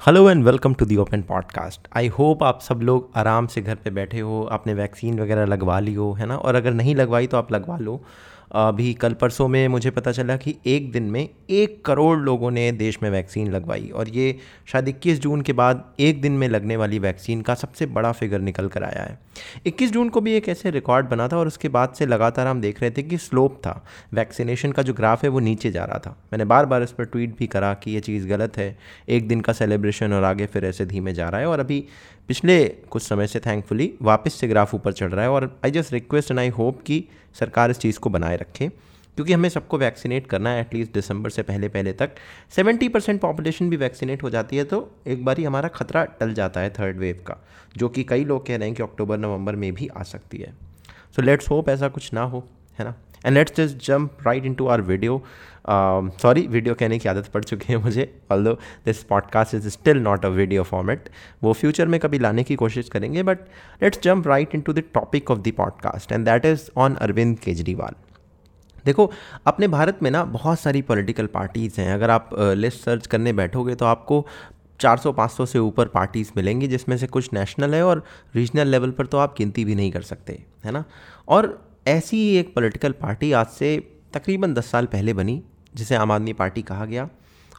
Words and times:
Hello 0.00 0.30
and 0.30 0.44
welcome 0.44 0.74
to 0.74 0.84
the 0.84 0.96
open 0.96 1.22
podcast 1.22 1.86
I 1.96 2.08
hope 2.08 2.42
आप 2.42 2.60
सब 2.60 2.80
लोग 2.82 3.10
आराम 3.16 3.46
से 3.46 3.60
घर 3.60 3.74
पे 3.74 3.90
बैठे 3.90 4.20
हो, 4.20 4.48
आपने 4.52 4.74
वैक्सीन 4.74 5.20
वगैरह 5.20 5.44
लगवा 5.44 5.78
ली 5.80 5.94
हो, 5.94 6.12
है 6.12 6.26
ना? 6.26 6.36
और 6.36 6.54
अगर 6.54 6.74
नहीं 6.74 6.94
लगवाई 6.94 7.26
तो 7.26 7.36
आप 7.36 7.52
लगवा 7.52 7.78
लो। 7.78 8.00
अभी 8.56 8.94
कल 8.94 9.12
परसों 9.12 9.48
में 9.48 9.68
मुझे 9.68 9.90
पता 9.90 10.12
चला 10.12 10.36
कि 10.36 10.56
एक 10.66 10.92
दिन 10.92 11.02
में 11.02 11.28
एक 11.50 11.84
करोड़ 11.84 12.18
लोगों 12.18 12.50
ने 12.50 12.72
देश 12.72 12.98
में 13.02 13.10
वैक्सीन 13.10 13.50
लगवाई 13.50 13.88
और 13.94 14.08
ये 14.08 14.38
शायद 14.66 14.88
21 14.88 15.18
जून 15.18 15.40
के 15.40 15.52
बाद 15.52 15.84
एक 16.00 16.20
दिन 16.20 16.32
में 16.32 16.48
लगने 16.48 16.76
वाली 16.76 16.98
वैक्सीन 16.98 17.42
का 17.42 17.54
सबसे 17.54 17.86
बड़ा 17.86 18.12
फिगर 18.12 18.38
निकल 18.38 18.68
कर 18.68 18.84
आया 18.84 19.02
है। 19.02 19.18
21 19.66 19.92
जून 19.92 20.08
को 20.08 20.20
भी 20.20 20.32
एक 20.32 20.48
ऐसे 20.48 20.70
रिकॉर्ड 20.70 21.06
बना 21.06 21.28
था 21.28 21.36
और 21.36 21.46
उसके 21.46 21.68
बाद 21.68 21.94
से 21.98 22.06
लगातार 22.06 22.46
हम 22.46 22.60
देख 22.60 22.80
रहे 22.80 22.90
थे 22.90 23.02
कि 23.02 23.18
स्लोप 23.18 23.56
था। 23.56 23.84
वैक्सीनेशन 24.12 24.72
का 24.72 24.82
जो 24.82 24.94
ग्राफ 24.94 25.22
है 25.22 25.28
वो 25.28 25.40
नीचे 25.40 25.70
जा 25.70 25.84
रहा 25.84 25.98
था। 25.98 26.10
मैंने 26.10 26.44
बार 26.44 26.66
बार 26.66 26.82
इस 26.82 26.92
पर 26.92 27.04
ट्वीट 27.04 27.38
भी 27.38 27.46
करा 27.46 27.74
कि 27.74 27.90
ये 27.90 28.00
चीज़ 28.00 28.28
गलत 28.28 28.56
है। 28.56 28.78
एक 29.08 29.28
दिन 29.28 29.40
का 29.40 29.52
सेलिब्रेशन 29.52 30.12
और 30.12 30.24
आगे 30.24 30.46
फिर 30.46 30.64
ऐसे 30.64 30.86
धीमे 30.86 31.12
जा 31.12 31.28
रहा 31.28 31.40
है 31.40 31.46
और 31.46 31.60
अभी 31.60 31.84
पिछले 32.28 32.64
कुछ 32.64 33.02
समय 33.02 33.26
से, 33.26 33.40
थैंकफुली, 33.40 33.94
वापस 34.02 34.34
से 34.34 34.48
ग्राफ 34.48 34.74
ऊपर 34.74 34.92
चढ़ 34.92 35.12
रहा 35.12 35.24
है 35.24 35.30
और 35.30 35.60
I 35.64 35.70
just 35.70 35.92
request 35.92 36.30
and 36.30 36.40
I 36.40 36.48
hope 36.48 36.82
कि 36.82 37.04
सरकार 37.34 37.70
इस 37.70 37.78
चीज़ 37.78 37.98
को 37.98 38.10
बनाए 38.10 38.36
रखे, 38.36 38.68
क्योंकि 39.16 39.32
हमें 39.32 39.48
सबको 39.48 39.78
वैक्सीनेट 39.78 40.26
करना 40.26 40.50
है, 40.50 40.60
एटलीस्ट 40.60 40.92
दिसंबर 40.92 41.30
से 41.30 41.42
पहले 41.42 41.68
पहले 41.68 41.92
तक। 41.92 42.14
70 42.50 42.88
परसेंट 42.88 43.20
पॉपुलेशन 43.20 43.70
भी 43.70 43.76
वैक्सीनेट 43.76 44.22
हो 44.22 44.30
जाती 44.30 44.56
है 44.56 44.64
तो 44.64 44.90
एक 45.06 45.24
बार 45.24 45.38
ही 45.38 45.44
हमारा 45.44 45.68
खतरा 45.68 46.04
टल 46.20 46.34
जाता 46.34 46.60
है 46.60 46.70
थर्ड 46.70 46.98
वेव 46.98 47.22
का, 47.26 47.36
जो 47.76 47.88
कि 47.88 48.04
कई 48.04 48.24
लोग 48.24 48.46
कह 48.46 48.56
रहे 48.56 48.68
हैं 48.68 48.76
कि 48.76 48.82
अक्टूबर, 48.82 49.18
नवंबर 49.18 49.56
में 49.56 49.72
भी 49.72 49.88
आ 49.88 50.02
सकती 50.02 50.38
है। 50.38 50.52
सो 51.16 51.22
लेट्स 51.22 51.50
होप 51.50 51.68
ऐसा 51.68 51.88
कुछ 51.88 52.12
ना 52.12 52.22
हो, 52.22 52.46
है 52.78 52.84
ना? 52.84 52.94
And 53.26 53.34
let's 53.34 53.56
just 53.56 53.86
jump 53.86 54.18
right 54.26 54.44
into 54.54 54.66
our 54.66 54.80
video 54.80 55.24
sorry 56.22 56.46
video 56.46 56.74
कहने 56.74 56.98
की 56.98 57.08
आदत 57.08 57.26
पड़ 57.26 57.44
चुकी 57.44 57.72
है 57.72 57.78
मुझे 57.78 58.20
although 58.44 58.54
this 58.86 59.02
podcast 59.02 59.54
is 59.54 59.68
still 59.68 59.98
not 59.98 60.24
a 60.24 60.28
video 60.28 60.62
format 60.62 61.08
वो 61.42 61.52
फ्यूचर 61.52 61.86
में 61.86 62.00
कभी 62.00 62.18
लाने 62.18 62.42
की 62.42 62.54
कोशिश 62.54 62.88
करेंगे 62.88 63.22
but 63.22 63.38
let's 63.82 64.00
jump 64.02 64.28
right 64.28 64.54
into 64.60 64.72
the 64.72 64.78
topic 64.78 65.30
of 65.30 65.38
the 65.38 65.52
podcast 65.56 66.12
and 66.12 66.24
that 66.24 66.44
is 66.44 66.70
on 66.76 66.94
Arvind 66.94 67.38
Kejriwal 67.38 67.94
देखो 68.84 69.10
अपने 69.46 69.68
भारत 69.68 69.98
में 70.02 70.10
ना 70.10 70.24
बहुत 70.24 70.60
सारी 70.60 70.82
पॉलिटिकल 70.82 71.26
पार्टीज़ 71.26 71.80
हैं। 71.80 71.94
अगर 71.94 72.10
आप 72.10 72.30
लिस्ट 72.34 72.78
uh, 72.78 72.84
सर्च 72.84 73.06
करने 73.06 73.32
बैठोगे 73.32 73.74
तो 73.74 73.84
आपको 73.84 74.26
400-500 74.80 75.46
से 75.46 75.58
ऊपर 75.58 75.86
पार्टीज़ 75.86 76.30
मिलेंगी 76.36 76.66
जिसमें 76.66 76.96
से 76.96 77.06
कुछ 77.06 77.32
नेशनल 77.32 77.74
है 77.74 77.82
और 77.82 78.04
रीजनल 78.34 78.68
लेवल 78.68 78.90
पर 78.90 79.06
तो 79.06 79.18
आप 79.18 79.34
गिनती 79.38 79.64
भी 79.64 79.74
नहीं 79.74 79.92
कर 79.92 80.02
सकते 80.02 80.44
है 80.64 80.72
ना? 80.72 80.84
और 81.28 81.73
ऐसी 81.86 82.16
ही 82.16 82.36
एक 82.36 82.54
पॉलिटिकल 82.54 82.92
पार्टी 82.92 83.32
आज 83.32 83.46
से 83.46 83.96
तकरीबन 84.12 84.54
10 84.54 84.66
साल 84.66 84.86
पहले 84.86 85.14
बनी, 85.14 85.42
जिसे 85.74 85.94
आम 85.94 86.12
आदमी 86.12 86.32
पार्टी 86.32 86.62
कहा 86.62 86.84
गया। 86.84 87.08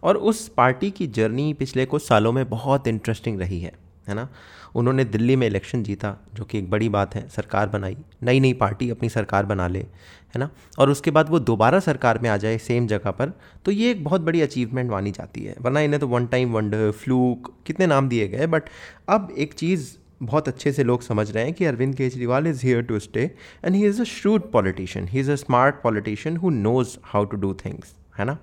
और 0.03 0.17
उस 0.17 0.47
पार्टी 0.47 0.91
की 0.91 1.07
जर्नी 1.07 1.53
पिछले 1.53 1.85
कुछ 1.85 2.07
सालों 2.07 2.31
में 2.31 2.49
बहुत 2.49 2.87
इंटरेस्टिंग 2.87 3.39
रही 3.39 3.61
है 3.61 3.73
है 4.07 4.15
ना? 4.15 4.29
उन्होंने 4.75 5.05
दिल्ली 5.05 5.35
में 5.35 5.47
इलेक्शन 5.47 5.83
जीता, 5.83 6.15
जो 6.33 6.43
कि 6.43 6.57
एक 6.57 6.69
बड़ी 6.69 6.89
बात 6.89 7.15
है, 7.15 7.29
सरकार 7.29 7.69
बनाई। 7.69 7.97
नई 8.23 8.39
नई 8.39 8.53
पार्टी 8.53 8.89
अपनी 8.89 9.09
सरकार 9.09 9.45
बना 9.45 9.67
ले, 9.67 9.79
है 9.79 10.39
ना? 10.39 10.49
और 10.79 10.89
उसके 10.89 11.11
बाद 11.11 11.29
वो 11.29 11.39
दोबारा 11.39 11.79
सरकार 11.79 12.19
में 12.19 12.29
आ 12.29 12.37
जाए 12.37 12.57
सेम 12.57 12.87
जगह 12.87 13.11
पर 13.11 13.33
तो 13.65 13.71
ये 13.71 13.91
एक 13.91 14.03
बहुत 14.03 14.21
बड़ी 14.21 14.41
अचीवमेंट 14.41 14.91
मानी 14.91 15.11
जाती 15.11 15.43
है। 15.43 15.55
वरना 15.61 15.79
इन्हें 15.79 15.99
तो 15.99 16.07
वन 16.07 16.27
टाइम 16.27 16.51
वंडर 16.51 16.91
फ्लूक 16.91 17.53
कितने 17.65 17.87
नाम 17.87 18.09
दिए 18.09 18.27
गए 18.27 18.47
बट 18.47 18.63
अब 19.09 19.35
एक 19.37 19.53
चीज़ 19.53 19.97
बहुत 20.25 20.47
अच्छे 20.47 20.71
से 20.71 20.83
लोग 20.83 21.01
समझ 21.01 21.29
रहे 21.31 21.43
हैं 21.43 21.53
कि 21.53 21.65
Arvind 21.65 21.95
Kejriwal 21.95 22.47
is 22.47 22.65
here 22.65 22.81
to 22.81 22.99
stay 22.99 23.23
and 23.65 23.75
he 23.75 23.85
is 23.85 24.01
a 24.01 24.03
shrewd 24.03 24.51
politician 24.51 25.07
he 25.07 25.19
is 25.19 25.31
a 25.31 25.35
smart 25.35 25.75
politician 25.83 26.37
who 26.37 26.49
knows 26.49 26.97
how 27.03 27.25
to 27.25 27.37
do 27.37 27.53
things 27.65 27.93
है 28.19 28.25
ना? 28.25 28.37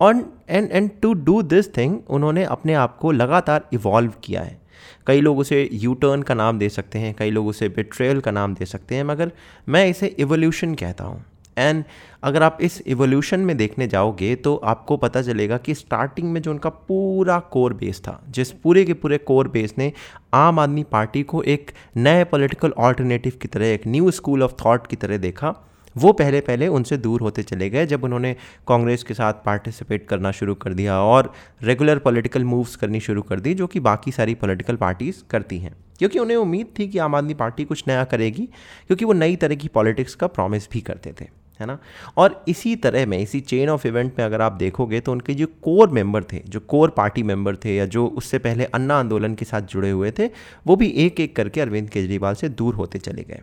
और 0.00 0.14
and 0.48 0.70
and 0.72 0.90
to 1.02 1.12
do 1.14 1.40
this 1.42 1.76
thing 1.76 1.98
उन्होंने 2.10 2.44
अपने 2.44 2.74
आप 2.74 2.98
को 2.98 3.12
लगातार 3.12 3.68
इवॉल्व 3.72 4.12
किया 4.24 4.42
है। 4.42 4.60
कई 5.06 5.20
लोग 5.20 5.38
उसे 5.38 5.68
यू 5.72 5.94
टर्न 5.94 6.22
का 6.22 6.34
नाम 6.34 6.58
दे 6.58 6.68
सकते 6.68 6.98
हैं, 6.98 7.14
कई 7.18 7.30
लोग 7.30 7.46
उसे 7.46 7.68
बेट्रेयल 7.68 8.20
का 8.20 8.30
नाम 8.30 8.54
दे 8.54 8.66
सकते 8.66 8.94
हैं, 8.94 9.04
मगर 9.04 9.32
मैं 9.68 9.86
इसे 9.86 10.06
इवोल्यूशन 10.06 10.74
कहता 10.74 11.04
हूँ। 11.04 11.24
एंड 11.58 11.84
अगर 12.22 12.42
आप 12.42 12.58
इस 12.60 12.80
इवोल्यूशन 12.86 13.40
में 13.40 13.56
देखने 13.56 13.86
जाओगे 13.86 14.34
तो 14.34 14.54
आपको 14.56 14.96
पता 14.96 15.22
चलेगा 15.22 15.56
कि 15.56 15.74
स्टार्टिंग 15.74 16.32
में 16.32 16.40
जो 16.42 16.50
उनका 16.50 16.70
पूरा 16.70 17.38
कोर 17.38 17.74
बेस 17.74 18.00
था, 18.00 18.20
जिस 18.28 18.50
पूरे 18.52 18.84
के 18.84 18.94
पूरे 18.94 19.18
कोर 19.18 19.48
बेस 19.48 19.74
ने 19.78 19.92
आम 20.34 20.58
आदमी 20.58 20.82
पार्टी 20.82 21.22
को 21.22 21.42
एक 21.42 21.70
नए 21.96 22.24
पॉलिटिकल 22.24 22.72
ऑल्टरनेटिव 22.78 23.32
की 23.42 23.48
तरह, 23.48 23.66
एक 23.66 23.86
न्यू 23.86 24.10
स्कूल 24.10 24.42
ऑफ़ 24.42 24.52
थॉट 24.64 24.86
की 24.86 24.96
तरह 24.96 25.16
देखा, 25.16 25.54
वो 25.96 26.12
पहले 26.12 26.40
पहले 26.40 26.66
उनसे 26.68 26.96
दूर 26.96 27.20
होते 27.20 27.42
चले 27.42 27.70
गए, 27.70 27.86
जब 27.86 28.04
उन्होंने 28.04 28.36
कांग्रेस 28.68 29.02
के 29.02 29.14
साथ 29.14 29.34
पार्टिसिपेट 29.46 30.06
करना 30.08 30.30
शुरू 30.30 30.54
कर 30.54 30.74
दिया 30.74 30.98
और 31.00 31.32
रेगुलर 31.62 31.98
पॉलिटिकल 31.98 32.44
मूव्स 32.44 32.76
करनी 32.76 33.00
शुरू 33.00 33.22
कर 33.22 33.40
दी, 33.40 33.54
जो 33.54 33.66
कि 33.66 33.80
बाकी 33.80 34.12
सारी 34.12 34.34
पॉलिटिकल 34.34 34.76
पार्टीज़ 34.76 35.22
करती 35.30 35.58
हैं। 35.58 35.72
क्योंकि 35.98 36.18
उन्हें 36.18 36.36
उम्मीद 36.36 36.66
थी 36.78 36.88
कि 36.88 36.98
आम 36.98 37.14
आदमी 37.14 37.34
पार्टी 37.34 37.64
कुछ 37.64 37.84
नया 37.88 38.04
करेगी, 38.04 38.46
क्योंकि 38.86 39.04
वो 39.04 39.12
नई 39.12 39.36
तरह 39.36 39.54
की 39.54 39.68
पॉलिटिक्स 39.68 40.14
का 40.14 40.26
प्रॉमिस 40.26 40.68
भी 40.72 40.80
करते 40.80 41.14
थे। 41.20 41.26
है 41.60 41.66
ना? 41.66 41.78
और 42.16 42.44
इसी 42.48 42.76
तरह 42.76 43.06
में, 43.06 43.18
इसी 43.18 43.40
चेन 43.40 43.68
ऑफ़ 43.68 43.86
इवेंट 43.88 44.18
में 44.18 44.24
अगर 44.26 44.40
आप 44.40 44.52
देखोगे 44.52 45.00
तो 45.00 45.12
उनके 45.12 45.34
जो 45.34 45.46
कोर 45.46 45.88
मेंबर 45.88 46.24
थे, 46.24 46.42
जो 46.48 46.60
कोर 46.60 46.90
पार्टी 46.90 47.22
मेंबर 47.22 47.56
थे 47.56 47.76
या 47.76 47.86
जो 47.86 48.06
उससे 48.06 48.38
पहले 48.38 48.64
अन्ना 48.64 48.98
आंदोलन 48.98 49.34
के 49.34 49.44
साथ 49.44 49.62
जुड़े 49.62 49.90
हुए 49.90 50.10
थे, 50.10 50.30
वो 50.66 50.76
भी 50.76 50.88
एक 50.88 51.20
एक 51.20 51.36
करके 51.36 51.60
अरविंद 51.60 51.90
केजरीवाल 51.90 52.34
से 52.34 52.48
दूर 52.48 52.74
होते 52.74 52.98
चले 52.98 53.22
गए। 53.22 53.40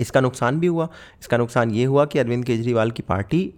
इसका 0.00 0.20
नुकसान 0.20 0.60
भी 0.60 0.66
हुआ। 0.66 0.88
इसका 1.20 1.36
नुकसान 1.36 1.70
ये 1.70 1.84
हुआ 1.84 2.04
कि 2.04 2.18
अरविंद 2.18 2.44
केजरीवाल 2.44 2.90
की 2.90 3.02
party 3.02 3.52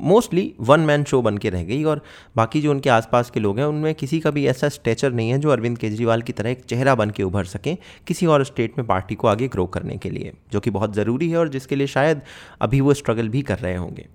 mostly 0.00 0.52
one 0.60 0.80
man 0.80 1.04
show 1.04 1.20
बन 1.22 1.38
के 1.38 1.50
रह 1.50 1.64
गई 1.64 1.82
और 1.84 2.02
बाकी 2.36 2.60
जो 2.60 2.70
उनके 2.70 2.90
आसपास 2.90 3.30
के 3.30 3.40
लोग 3.40 3.58
हैं, 3.58 3.66
उनमें 3.66 3.94
किसी 3.94 4.20
का 4.20 4.30
भी 4.30 4.46
ऐसा 4.46 4.68
स्टेचर 4.68 5.12
नहीं 5.12 5.30
है 5.30 5.38
जो 5.38 5.50
अरविंद 5.50 5.78
केजरीवाल 5.78 6.22
की 6.22 6.32
तरह 6.32 6.50
एक 6.50 6.64
चेहरा 6.64 6.94
बन 6.94 7.10
के 7.10 7.22
उभर 7.22 7.44
सकें 7.46 7.76
किसी 8.06 8.26
और 8.26 8.44
स्टेट 8.44 8.78
में 8.78 8.86
पार्टी 8.86 9.14
को 9.14 9.28
आगे 9.28 9.48
ग्रो 9.48 9.66
करने 9.68 9.96
के 9.96 10.10
लिए, 10.10 10.32
जो 10.52 10.60
कि 10.60 10.70
बहुत 10.70 10.94
ज़रूरी 10.94 11.30
है 11.30 11.38
और 11.38 11.48
जिसके 11.48 11.76
लिए 11.76 11.86
शायद 11.88 12.22
अभी 12.60 12.80
वो 12.80 12.94
स्ट्रगल 12.94 13.28
भी 13.28 13.42
कर 13.42 13.58
रहे 13.58 13.76
होंगे। 13.76 14.06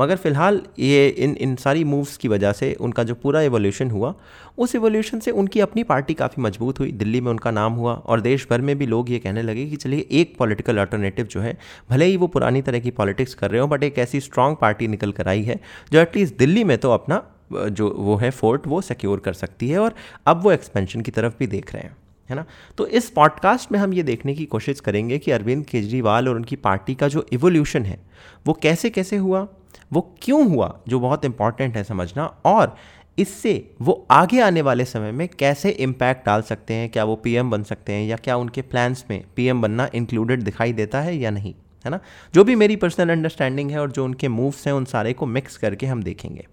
मगर 0.00 0.16
फ़िलहाल 0.16 0.60
ये 0.78 1.06
इन 1.08 1.34
इन 1.36 1.54
सारी 1.56 1.84
मूव्स 1.84 2.16
की 2.16 2.28
वजह 2.28 2.52
से 2.52 2.72
उनका 2.80 3.02
जो 3.02 3.14
पूरा 3.14 3.40
एवोल्यूशन 3.42 3.90
हुआ, 3.90 4.14
उस 4.58 4.74
एवोल्यूशन 4.74 5.18
से 5.18 5.30
उनकी 5.32 5.60
अपनी 5.60 5.82
पार्टी 5.82 6.14
काफ़ी 6.14 6.42
मज़बूत 6.42 6.80
हुई। 6.80 6.90
दिल्ली 6.92 7.20
में 7.20 7.30
उनका 7.30 7.50
नाम 7.50 7.72
हुआ 7.72 7.94
और 7.94 8.20
देश 8.20 8.46
भर 8.50 8.60
में 8.60 8.76
भी 8.78 8.86
लोग 8.86 9.10
ये 9.10 9.18
कहने 9.18 9.42
लगे 9.42 9.64
कि 9.66 9.76
चलिए 9.76 10.06
एक 10.12 10.36
पॉलिटिकल 10.38 10.78
अल्टरनेटिव 10.78 11.26
जो 11.26 11.40
है, 11.40 11.56
भले 11.90 12.04
ही 12.04 12.16
वो 12.16 12.26
पुरानी 12.26 12.62
तरह 12.62 12.78
की 12.78 12.90
पॉलिटिक्स 12.92 13.34
कर 13.34 13.50
रहे 13.50 13.60
हो 13.60 13.66
बट 13.66 13.84
एक 13.84 13.98
ऐसी 13.98 14.20
स्ट्रांग 14.20 14.56
पार्टी 14.56 14.88
निकल 14.88 15.12
कर 15.12 15.28
आई 15.32 15.42
है, 15.42 15.60
जो 15.92 16.00
एटलीस्ट 16.00 16.38
दिल्ली 16.38 16.64
में 16.64 16.76
तो 16.78 16.90
अपना 16.90 17.22
जो 17.52 17.88
वो 17.90 18.16
है 18.16 18.30
फोर्ट, 18.30 18.66
वो 18.66 18.80
सिक्योर 18.80 19.20
कर 19.20 19.32
सकती 19.32 19.68
है 19.70 19.78
और 19.78 19.94
अब 20.26 20.42
वो 20.42 20.52
एक्सपेंशन 20.52 21.00
की 21.00 21.10
तरफ़ 21.10 21.34
भी 21.38 21.46
देख 21.46 21.72
रहे 21.74 21.82
हैं, 21.82 21.96
है 22.30 22.36
ना? 22.36 22.44
तो 22.78 22.86
इस 22.86 23.10
पॉडकास्ट 23.10 23.72
में 23.72 23.78
हम 23.78 23.94
ये 23.94 24.02
देखने 24.02 24.34
की 24.34 24.44
कोशिश 24.44 24.80
करेंगे 24.80 25.18
कि 25.18 25.30
अरविंद 25.30 25.64
केजरीवाल 25.66 26.28
और 26.28 26.36
उनकी 26.36 26.56
पार्टी 26.58 26.94
का 26.94 27.08
जो 27.08 27.26
इवोल्यूशन 27.32 27.84
है, 27.84 27.98
वो 28.46 28.52
कैसे 28.52 28.90
कैसे 28.90 29.16
हुआ, 29.16 29.46
वो 29.92 30.00
क्यों 30.22 30.48
हुआ, 30.48 30.74
जो 30.88 31.00
बहुत 31.00 31.24
इंपॉर्टेंट 31.24 31.76
है 31.76 31.84
समझना 31.84 32.26
और 32.44 32.76
इससे 33.18 33.52
वो 33.82 34.06
आगे 34.10 34.40
आने 34.40 34.62
वाले 34.62 34.84
समय 34.84 35.12
में 35.12 35.28
कैसे 35.28 35.70
इम्पैक्ट 35.70 36.26
डाल 36.26 36.42
सकते 36.42 36.74
हैं, 36.74 36.88
क्या 36.88 37.04
वो 37.04 37.16
पीएम 37.16 37.50
बन 37.50 37.62
सकते 37.62 37.92
हैं 37.92 38.06
या 38.08 38.16
क्या 38.16 38.36
उनके 38.36 38.62
प्लान्स 38.62 39.04
में 39.10 39.22
पीएम 39.36 39.60
बनना 39.62 39.88
इंक्लूडेड 39.94 40.42
दिखाई 40.42 40.72
देता 40.72 41.00
है 41.00 41.16
या 41.16 41.30
नहीं? 41.30 41.54
है 41.84 41.90
ना? 41.90 42.00
जो 42.34 42.44
भी 42.44 42.54
मेरी 42.56 42.76
पर्सनल 42.76 43.10
अंडरस्टैंडिंग 43.10 43.70
है 43.70 43.80
और 43.80 43.90
जो 43.90 44.04
उनके 44.04 44.28
मूव्स 44.30 44.66
हैं, 44.66 44.74
उन 44.74 44.84
सारे 44.86 45.12
को 45.12 45.26
मिक्स 45.28 45.56
करके 45.56 45.86
हम 45.86 46.02
देखेंगे। 46.02 46.46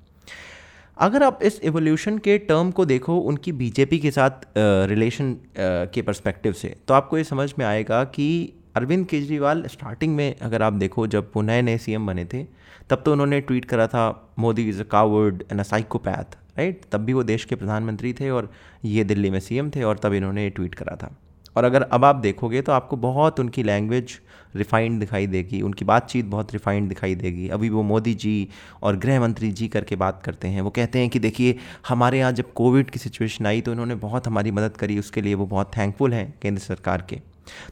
अगर 0.98 1.24
आप 1.24 1.44
इस 1.44 1.60
एवोल्यूशन 1.64 2.18
के 2.18 2.38
टर्म 2.38 2.72
को 2.72 2.86
देखो, 2.86 3.18
उनकी 3.20 3.52
बीजेपी 3.54 4.00
के 4.00 4.12
साथ 4.12 4.46
रिलेशन 4.58 5.36
के 5.58 6.02
परस्पेक्टिव 6.02 6.54
से 6.54 6.76
तो 6.88 6.94
आपको 6.94 7.18
ये 7.18 7.24
समझ 7.24 7.54
में 7.60 7.66
आएगा 7.66 8.04
कि 8.06 8.54
अरविंद 8.76 9.06
केजरीवाल 9.08 9.64
स्टार्टिंग 9.68 10.16
में 10.16 10.36
अगर 10.38 10.62
आप 10.62 10.74
देखो, 10.76 11.08
जब 11.08 11.32
वो 11.36 11.42
नए 11.42 11.62
नए 11.62 11.78
सीएम 11.78 12.08
बने 12.08 12.26
थे, 12.26 12.44
तब 12.90 13.02
तो 13.06 13.12
उन्होंने 13.12 13.40
ट्वीट 13.42 13.66
करा 13.66 13.88
था, 13.88 14.34
Modi 14.40 14.68
is 14.70 14.82
a 14.82 14.86
coward 14.92 15.44
and 15.52 15.60
a 15.60 15.64
psychopath 15.64 16.38
right 16.58 16.82
तब 16.92 17.02
भी 17.02 17.14
वो 17.14 17.24
देश 17.24 17.46
के 17.46 17.56
प्रधानमंत्री 17.56 18.14
थे 18.14 18.30
और 18.30 18.52
ये 18.86 19.04
दिल्ली 19.04 19.30
में 19.30 19.40
सीएम 19.40 19.70
थे 19.70 19.84
और 19.84 19.98
तब 19.98 20.14
इन्होंने 20.14 20.50
ट्वीट 20.50 20.76
करा 20.76 20.96
था। 20.96 21.16
और 21.56 21.64
अगर 21.64 21.82
अब 21.84 22.06
आप 22.06 22.16
देखोगे 22.18 22.62
तो 22.62 22.72
आपको 22.72 22.98
बहुत 22.98 23.40
उनकी 23.40 23.64
लैंग्वेज 23.64 24.20
रिफाइंड 24.56 25.00
दिखाई 25.00 25.28
देगी, 25.28 25.62
उनकी 25.62 25.86
बातचीत 25.86 26.26
बहुत 26.26 26.54
रिफाइंड 26.54 26.88
दिखाई 26.90 27.16
देगी। 27.16 27.48
अभी 27.48 27.70
वो 27.70 27.82
मोदी 27.84 28.14
जी 28.14 28.48
और 28.84 28.98
गृह 28.98 29.20
मंत्री 29.22 29.52
जी 29.52 29.68
करके 29.68 29.96
बात 29.96 30.22
करते 30.24 30.48
हैं, 30.48 30.62
वो 30.62 30.70
कहते 30.70 31.00
हैं 31.00 31.10
कि 31.10 31.20
देखिए, 31.20 31.56
हमारे 31.88 32.20
यहाँ 32.20 32.32
जब 32.32 32.54
कोविड 32.54 32.90
की 32.90 33.00
सिचुएशन 33.00 33.46
आई 33.46 33.62
तो 33.62 33.72
इन्होंने 33.72 33.96
बहुत 33.98 34.28
हमारी 34.28 34.52
मदद 34.52 34.78
करी, 34.78 35.00
उसके 35.00 35.22
लिए 35.22 35.34
वो 35.34 35.46
बहुत 35.46 35.72
थैंकफुल 35.78 36.14
हैं 36.14 36.34
केंद्र 36.42 36.62
सरकार 36.62 37.06
के। 37.10 37.22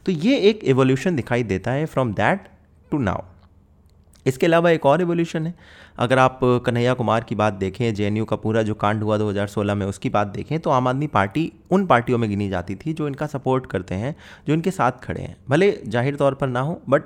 तो 0.06 0.12
ये 0.12 0.36
एक 0.40 0.64
एवोल्यूशन 0.64 1.16
दिखाई 1.16 1.42
देता 1.44 1.70
है 1.70 1.86
फ्रॉम 1.86 2.12
दैट 2.12 2.48
टू 2.90 2.98
नाउ 2.98 3.22
इसके 4.28 4.46
अलावा 4.46 4.70
एक 4.70 4.86
और 4.86 5.00
एवोल्यूशन 5.00 5.46
है। 5.46 5.54
अगर 5.98 6.18
आप 6.18 6.40
कन्हैया 6.66 6.94
कुमार 6.94 7.24
की 7.24 7.34
बात 7.34 7.54
देखें, 7.54 7.94
जेएनयू 7.94 8.24
का 8.24 8.36
पूरा 8.36 8.62
जो 8.62 8.74
कांड 8.76 9.02
हुआ 9.02 9.18
2016 9.18 9.74
में, 9.74 9.86
उसकी 9.86 10.08
बात 10.10 10.28
देखें 10.28 10.58
तो 10.58 10.70
आम 10.70 10.88
आदमी 10.88 11.06
पार्टी 11.08 11.52
उन 11.70 11.86
पार्टियों 11.86 12.18
में 12.18 12.28
गिनी 12.30 12.48
जाती 12.48 12.74
थी 12.76 12.92
जो 12.92 13.08
इनका 13.08 13.26
सपोर्ट 13.28 13.66
करते 13.66 13.94
हैं, 13.94 14.14
जो 14.46 14.54
इनके 14.54 14.70
साथ 14.70 15.00
खड़े 15.02 15.20
हैं। 15.20 15.36
भले 15.48 15.70
ज़ाहिर 15.86 16.16
तौर 16.16 16.34
पर 16.34 16.46
ना 16.48 16.60
हो 16.60 16.80
बट 16.88 17.02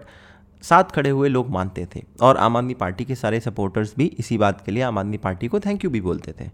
साथ 0.63 0.85
खड़े 0.85 1.11
हुए 1.11 1.29
लोग 1.29 1.51
मानते 1.51 1.87
थे 1.97 2.03
और 2.21 2.37
आम 2.37 2.57
आदमी 2.57 2.75
पार्टी 2.75 3.05
के 3.05 3.15
सारे 3.15 3.41
सपोर्टर्स 3.41 3.95
भी 3.97 4.05
इसी 4.19 4.39
बात 4.39 4.61
के 4.67 4.73
लिए 4.73 4.83
आम 4.83 4.99
आदमी 4.99 5.17
पार्टी 5.17 5.49
को 5.49 5.61
थैंक 5.61 5.85
यू 5.85 5.91
भी 5.91 6.01
बोलते 6.01 6.33
थे। 6.33 6.51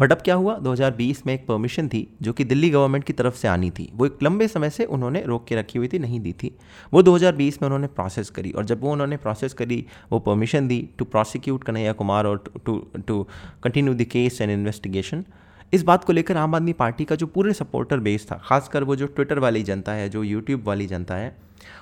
बट 0.00 0.12
अब 0.12 0.18
क्या 0.18 0.34
हुआ? 0.34 0.58
2020 0.58 1.26
में 1.26 1.34
एक 1.34 1.46
परमिशन 1.46 1.88
थी 1.88 2.06
जो 2.22 2.32
कि 2.32 2.44
दिल्ली 2.44 2.70
गवर्नमेंट 2.70 3.04
की 3.04 3.12
तरफ़ 3.12 3.34
से 3.34 3.48
आनी 3.48 3.70
थी। 3.70 3.90
वो 3.94 4.06
एक 4.06 4.18
लंबे 4.22 4.48
समय 4.48 4.70
से 4.70 4.84
उन्होंने 4.84 5.22
रोक 5.22 5.44
के 5.46 5.56
रखी 5.56 5.78
हुई 5.78 5.88
थी, 5.88 5.98
नहीं 5.98 6.20
दी 6.20 6.32
थी। 6.32 6.56
वो 6.92 7.02
2020 7.02 7.62
में 7.62 7.66
उन्होंने 7.66 7.86
प्रोसेस 7.86 8.30
करी 8.30 8.50
और 8.50 8.64
जब 8.64 8.80
वो 8.80 8.92
उन्होंने 8.92 9.16
प्रोसेस 9.16 9.52
करी, 9.52 9.84
वो 10.12 10.18
परमिशन 10.18 10.68
दी 10.68 10.88
टू 10.98 11.04
प्रोसिक्यूट 11.04 11.64
कन्हैया 11.64 11.92
कुमार 11.92 12.26
और 12.26 12.44
to 12.66 12.78
to 13.06 13.26
continue 13.62 13.94
the 13.94 14.02
case 14.02 14.40
and 14.40 14.50
investigation 14.50 15.24
इस 15.72 15.82
बात 15.82 16.04
को 16.04 16.12
लेकर 16.12 16.36
आम 16.36 16.54
आदमी 16.54 16.72
पार्टी 16.72 17.04
का 17.04 17.14
जो 17.14 17.26
पूरे 17.26 17.52
सपोर्टर 17.52 17.98
बेस 17.98 18.26
था, 18.32 18.40
खासकर 18.44 18.84
वो 18.84 18.96
जो 18.96 19.06
ट्विटर 19.06 19.38
वाली 19.38 19.62
जनता 19.62 19.92
है, 19.92 20.08
जो 20.08 20.22
यूट्यूब 20.22 20.64
वाली 20.64 20.86
जनता 20.86 21.14
है, 21.14 21.36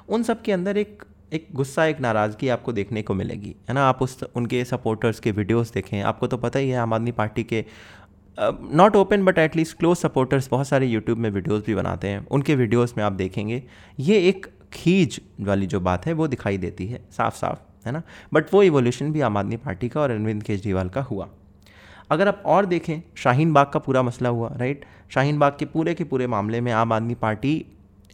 उन 0.08 0.22
सब 0.22 0.42
के 0.42 0.52
अंदर 0.52 0.76
एक 0.76 1.02
एक 1.32 1.46
गुस्सा, 1.54 1.84
एक 1.84 2.00
नाराज़गी 2.00 2.48
आपको 2.48 2.72
देखने 2.72 3.02
को 3.02 3.14
मिलेगी, 3.14 3.54
है 3.68 3.74
ना? 3.74 3.88
आप 3.88 4.02
उस 4.02 4.22
उनके 4.36 4.64
सपोर्टर्स 4.64 5.20
के 5.20 5.30
वीडियोस 5.30 5.72
देखें। 5.72 6.00
आपको 6.02 6.26
तो 6.26 6.36
पता 6.36 6.58
ही 6.58 6.68
है, 6.70 6.76
आम 6.76 6.94
आदमी 6.94 7.12
पार्टी 7.12 7.44
के 7.44 7.64
not 8.38 8.96
open 8.96 9.24
but 9.24 9.38
at least 9.38 9.76
close 9.78 9.96
supporters 9.96 10.48
बहुत 10.50 10.68
सारे 10.68 10.86
यूट्यूब 10.86 11.18
में 11.18 11.30
वीडियोस 11.30 11.64
भी 11.66 11.74
बनाते 11.74 12.08
हैं। 12.08 12.26
उनके 12.28 12.54
वीडियोस 12.54 12.94
में 12.98 13.04
आप 13.04 13.12
देखेंगे, 13.12 13.62
ये 14.00 14.18
एक 14.28 14.46
खींच 14.72 15.20
वाली 15.40 15.66
जो 15.66 15.80
बात 15.80 16.06
है, 16.06 16.12
वो 16.12 16.28
दिखाई 16.28 16.58
देती 16.58 16.86
है 16.86 17.00
साफ़ 17.10 17.34
साफ़ 17.34 17.86
है 17.86 17.92
ना? 17.92 18.02
बट 18.34 18.54
वो 18.54 18.62
इवोल्यूशन 18.62 19.12
भी 19.12 19.20
आम 19.20 19.36
आदमी 19.36 19.56
पार्टी 19.56 19.88
का 19.88 20.00
और 20.00 20.10
अरविंद 20.10 20.42
केजरीवाल 20.42 20.88
का 20.88 21.02
हुआ। 21.02 21.28
अगर 22.10 22.28
आप 22.28 22.42
और 22.46 22.66
देखें, 22.66 23.02
शाहीन 23.16 23.52
बाग 23.52 23.66
का 23.66 23.78
पूरा 23.78 24.02
मसला 24.02 24.28
हुआ 24.28 24.52
राइट 24.56 24.84
शाहीन 25.10 25.38
बाग 25.38 25.56
के 25.58 25.64
पूरे 25.64 25.94
के 25.94 26.04
पूरे 26.04 26.26
मामले 26.26 26.60
में 26.60 26.72
आम 26.72 26.92
आदमी 26.92 27.14
पार्टी 27.14 27.64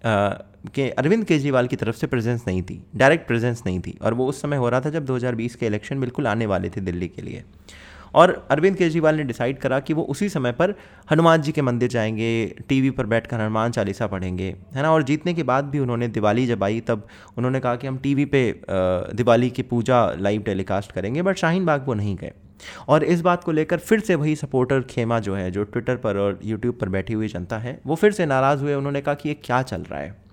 के 0.04 0.88
अरविंद 0.90 1.24
केजरीवाल 1.24 1.66
की 1.66 1.76
तरफ़ 1.76 1.96
से 1.96 2.06
प्रेजेंस 2.06 2.44
नहीं 2.46 2.62
थी 2.62 2.82
डायरेक्ट 2.96 3.26
प्रेजेंस 3.26 3.62
नहीं 3.66 3.80
थी 3.80 3.98
और 4.02 4.14
वो 4.14 4.26
उस 4.26 4.40
समय 4.42 4.56
हो 4.56 4.68
रहा 4.68 4.80
था 4.80 4.90
जब 4.90 5.06
2020 5.06 5.54
के 5.54 5.66
इलेक्शन 5.66 6.00
बिल्कुल 6.00 6.26
आने 6.26 6.46
वाले 6.46 6.70
थे 6.70 6.80
दिल्ली 6.80 7.08
के 7.08 7.22
लिए। 7.22 7.42
और 8.14 8.46
अरविंद 8.50 8.76
केजरीवाल 8.76 9.14
ने 9.16 9.22
डिसाइड 9.24 9.58
करा 9.58 9.78
कि 9.80 9.94
वो 9.94 10.02
उसी 10.02 10.28
समय 10.28 10.52
पर 10.52 10.74
हनुमान 11.10 11.42
जी 11.42 11.52
के 11.52 11.62
मंदिर 11.62 11.88
जाएँगे 11.88 12.46
टीवी 12.68 12.90
पर 12.90 13.06
बैठकर 13.06 13.40
हनुमान 13.40 13.70
चालीसा 13.70 14.06
पढ़ेंगे, 14.06 14.54
है 14.74 14.82
ना? 14.82 14.92
और 14.92 15.02
जीतने 15.02 15.34
के 15.34 15.42
बाद 15.42 15.64
भी 15.64 15.78
उन्होंने 15.78 16.08
दिवाली 16.08 16.46
जब 16.46 16.64
आई 16.64 16.80
तब 16.80 17.06
उन्होंने 17.36 17.60
कहा 17.60 17.76
कि 17.76 17.86
हम 17.86 17.98
टीवी 17.98 18.24
पे 18.24 18.42
दिवाली 18.70 19.50
की 19.50 19.62
पूजा 19.62 20.06
लाइव 20.12 20.42
टेलीकास्ट 20.42 20.92
करेंगे 20.92 21.22
बट 21.22 21.36
शाहीन 21.36 21.66
बाग 21.66 21.86
वो 21.86 21.94
नहीं 21.94 22.16
गए। 22.16 22.32
और 22.88 23.04
इस 23.04 23.20
बात 23.20 23.44
को 23.44 23.52
लेकर 23.52 23.78
फिर 23.78 24.00
से 24.00 24.14
वही 24.14 24.36
सपोर्टर 24.36 24.80
खेमा 24.80 25.18
जो 25.18 25.34
है, 25.34 25.50
जो 25.50 25.64
ट्विटर 25.64 25.96
पर 25.96 26.16
और 26.16 26.40
यूट्यूब 26.44 26.74
पर 26.74 26.88
बैठी 26.88 27.12
हुई 27.12 27.28
जनता 27.28 27.58
है, 27.58 27.80
वो 27.86 27.94
फिर 27.94 28.12
से 28.12 28.26
नाराज़ 28.26 28.62
हुए। 28.62 28.74
उन्होंने 28.74 29.00
कहा 29.00 29.14
कि 29.14 29.28
ये 29.28 29.34
क्या 29.34 29.62
चल 29.62 29.82
रहा 29.82 30.00
है? 30.00 30.25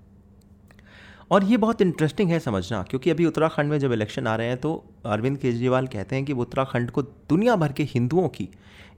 और 1.33 1.44
ये 1.44 1.57
बहुत 1.57 1.81
इंटरेस्टिंग 1.81 2.30
है 2.30 2.39
समझना, 2.39 2.81
क्योंकि 2.83 3.09
अभी 3.09 3.25
उत्तराखंड 3.25 3.69
में 3.69 3.77
जब 3.80 3.91
इलेक्शन 3.91 4.27
आ 4.27 4.35
रहे 4.35 4.47
हैं 4.47 4.57
तो 4.57 4.74
अरविंद 5.06 5.38
केजरीवाल 5.38 5.88
कहते 5.88 6.15
हैं 6.15 6.25
कि 6.25 6.33
उत्तराखंड 6.33 6.91
को 6.91 7.01
दुनिया 7.01 7.56
भर 7.56 7.71
के 7.71 7.83
हिंदुओं 7.83 8.27
की 8.27 8.47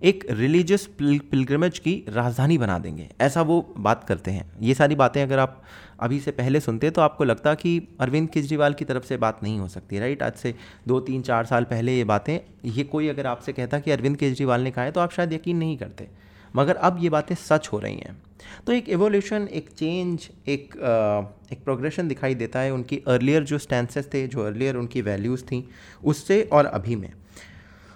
एक 0.03 0.25
रिलीजियस 0.29 0.85
पिलग्रमेज 1.01 1.79
की 1.79 1.93
राजधानी 2.09 2.57
बना 2.57 2.77
देंगे। 2.79 3.07
ऐसा 3.21 3.41
वो 3.41 3.59
बात 3.77 4.03
करते 4.03 4.31
हैं। 4.31 4.45
ये 4.61 4.73
सारी 4.73 4.95
बातें 4.95 5.21
अगर 5.23 5.39
आप 5.39 5.61
अभी 5.99 6.19
से 6.19 6.31
पहले 6.31 6.59
सुनते 6.59 6.89
तो 6.89 7.01
आपको 7.01 7.23
लगता 7.23 7.53
कि 7.53 7.77
अरविंद 7.99 8.29
केजरीवाल 8.29 8.73
की 8.73 8.85
तरफ़ 8.85 9.03
से 9.03 9.17
बात 9.17 9.43
नहीं 9.43 9.59
हो 9.59 9.67
सकती 9.67 9.99
राइट 9.99 10.23
आज 10.23 10.33
से 10.33 10.55
दो, 10.87 10.99
तीन, 10.99 11.21
चार 11.21 11.45
साल 11.45 11.63
पहले 11.63 11.97
ये 11.97 12.03
बातें, 12.03 12.39
ये 12.65 12.83
कोई 12.83 13.07
अगर 13.07 13.27
आपसे 13.27 13.53
कहता 13.53 13.79
कि 13.79 13.91
अरविंद 13.91 14.17
केजरीवाल 14.17 14.61
ने 14.61 14.71
कहा 14.71 14.85
है 14.85 14.91
तो 14.91 15.01
आप 15.01 15.11
शायद 15.11 15.33
यकीन 15.33 15.57
नहीं 15.57 15.77
करते। 15.77 16.09
मगर 16.55 16.75
अब 16.75 16.97
ये 17.01 17.09
बातें 17.09 17.35
सच 17.35 17.69
हो 17.73 17.79
रही 17.79 17.95
हैं। 17.95 18.21
तो 18.67 18.73
एक 18.73 18.89
एवोल्यूशन 18.89 19.47
एक 19.51 19.69
चेंज 19.69 20.29
एक 20.47 20.77
आ, 20.77 21.21
एक 21.51 21.63
प्रोग्रेशन 21.63 22.07
दिखाई 22.07 22.35
देता 22.35 22.59
है 22.59 22.73
उनकी 22.73 23.01
अर्लियर 23.07 23.43
जो 23.43 23.57
स्टैंसेस 23.57 24.09
थे 24.13 24.25
जो 24.27 24.45
अर्लियर 24.45 24.75
उनकी 24.75 25.01
वैल्यूज़ 25.01 25.43
थी 25.43 25.67
उससे 26.03 26.41
और 26.43 26.65
अभी 26.65 26.95
में। 26.95 27.11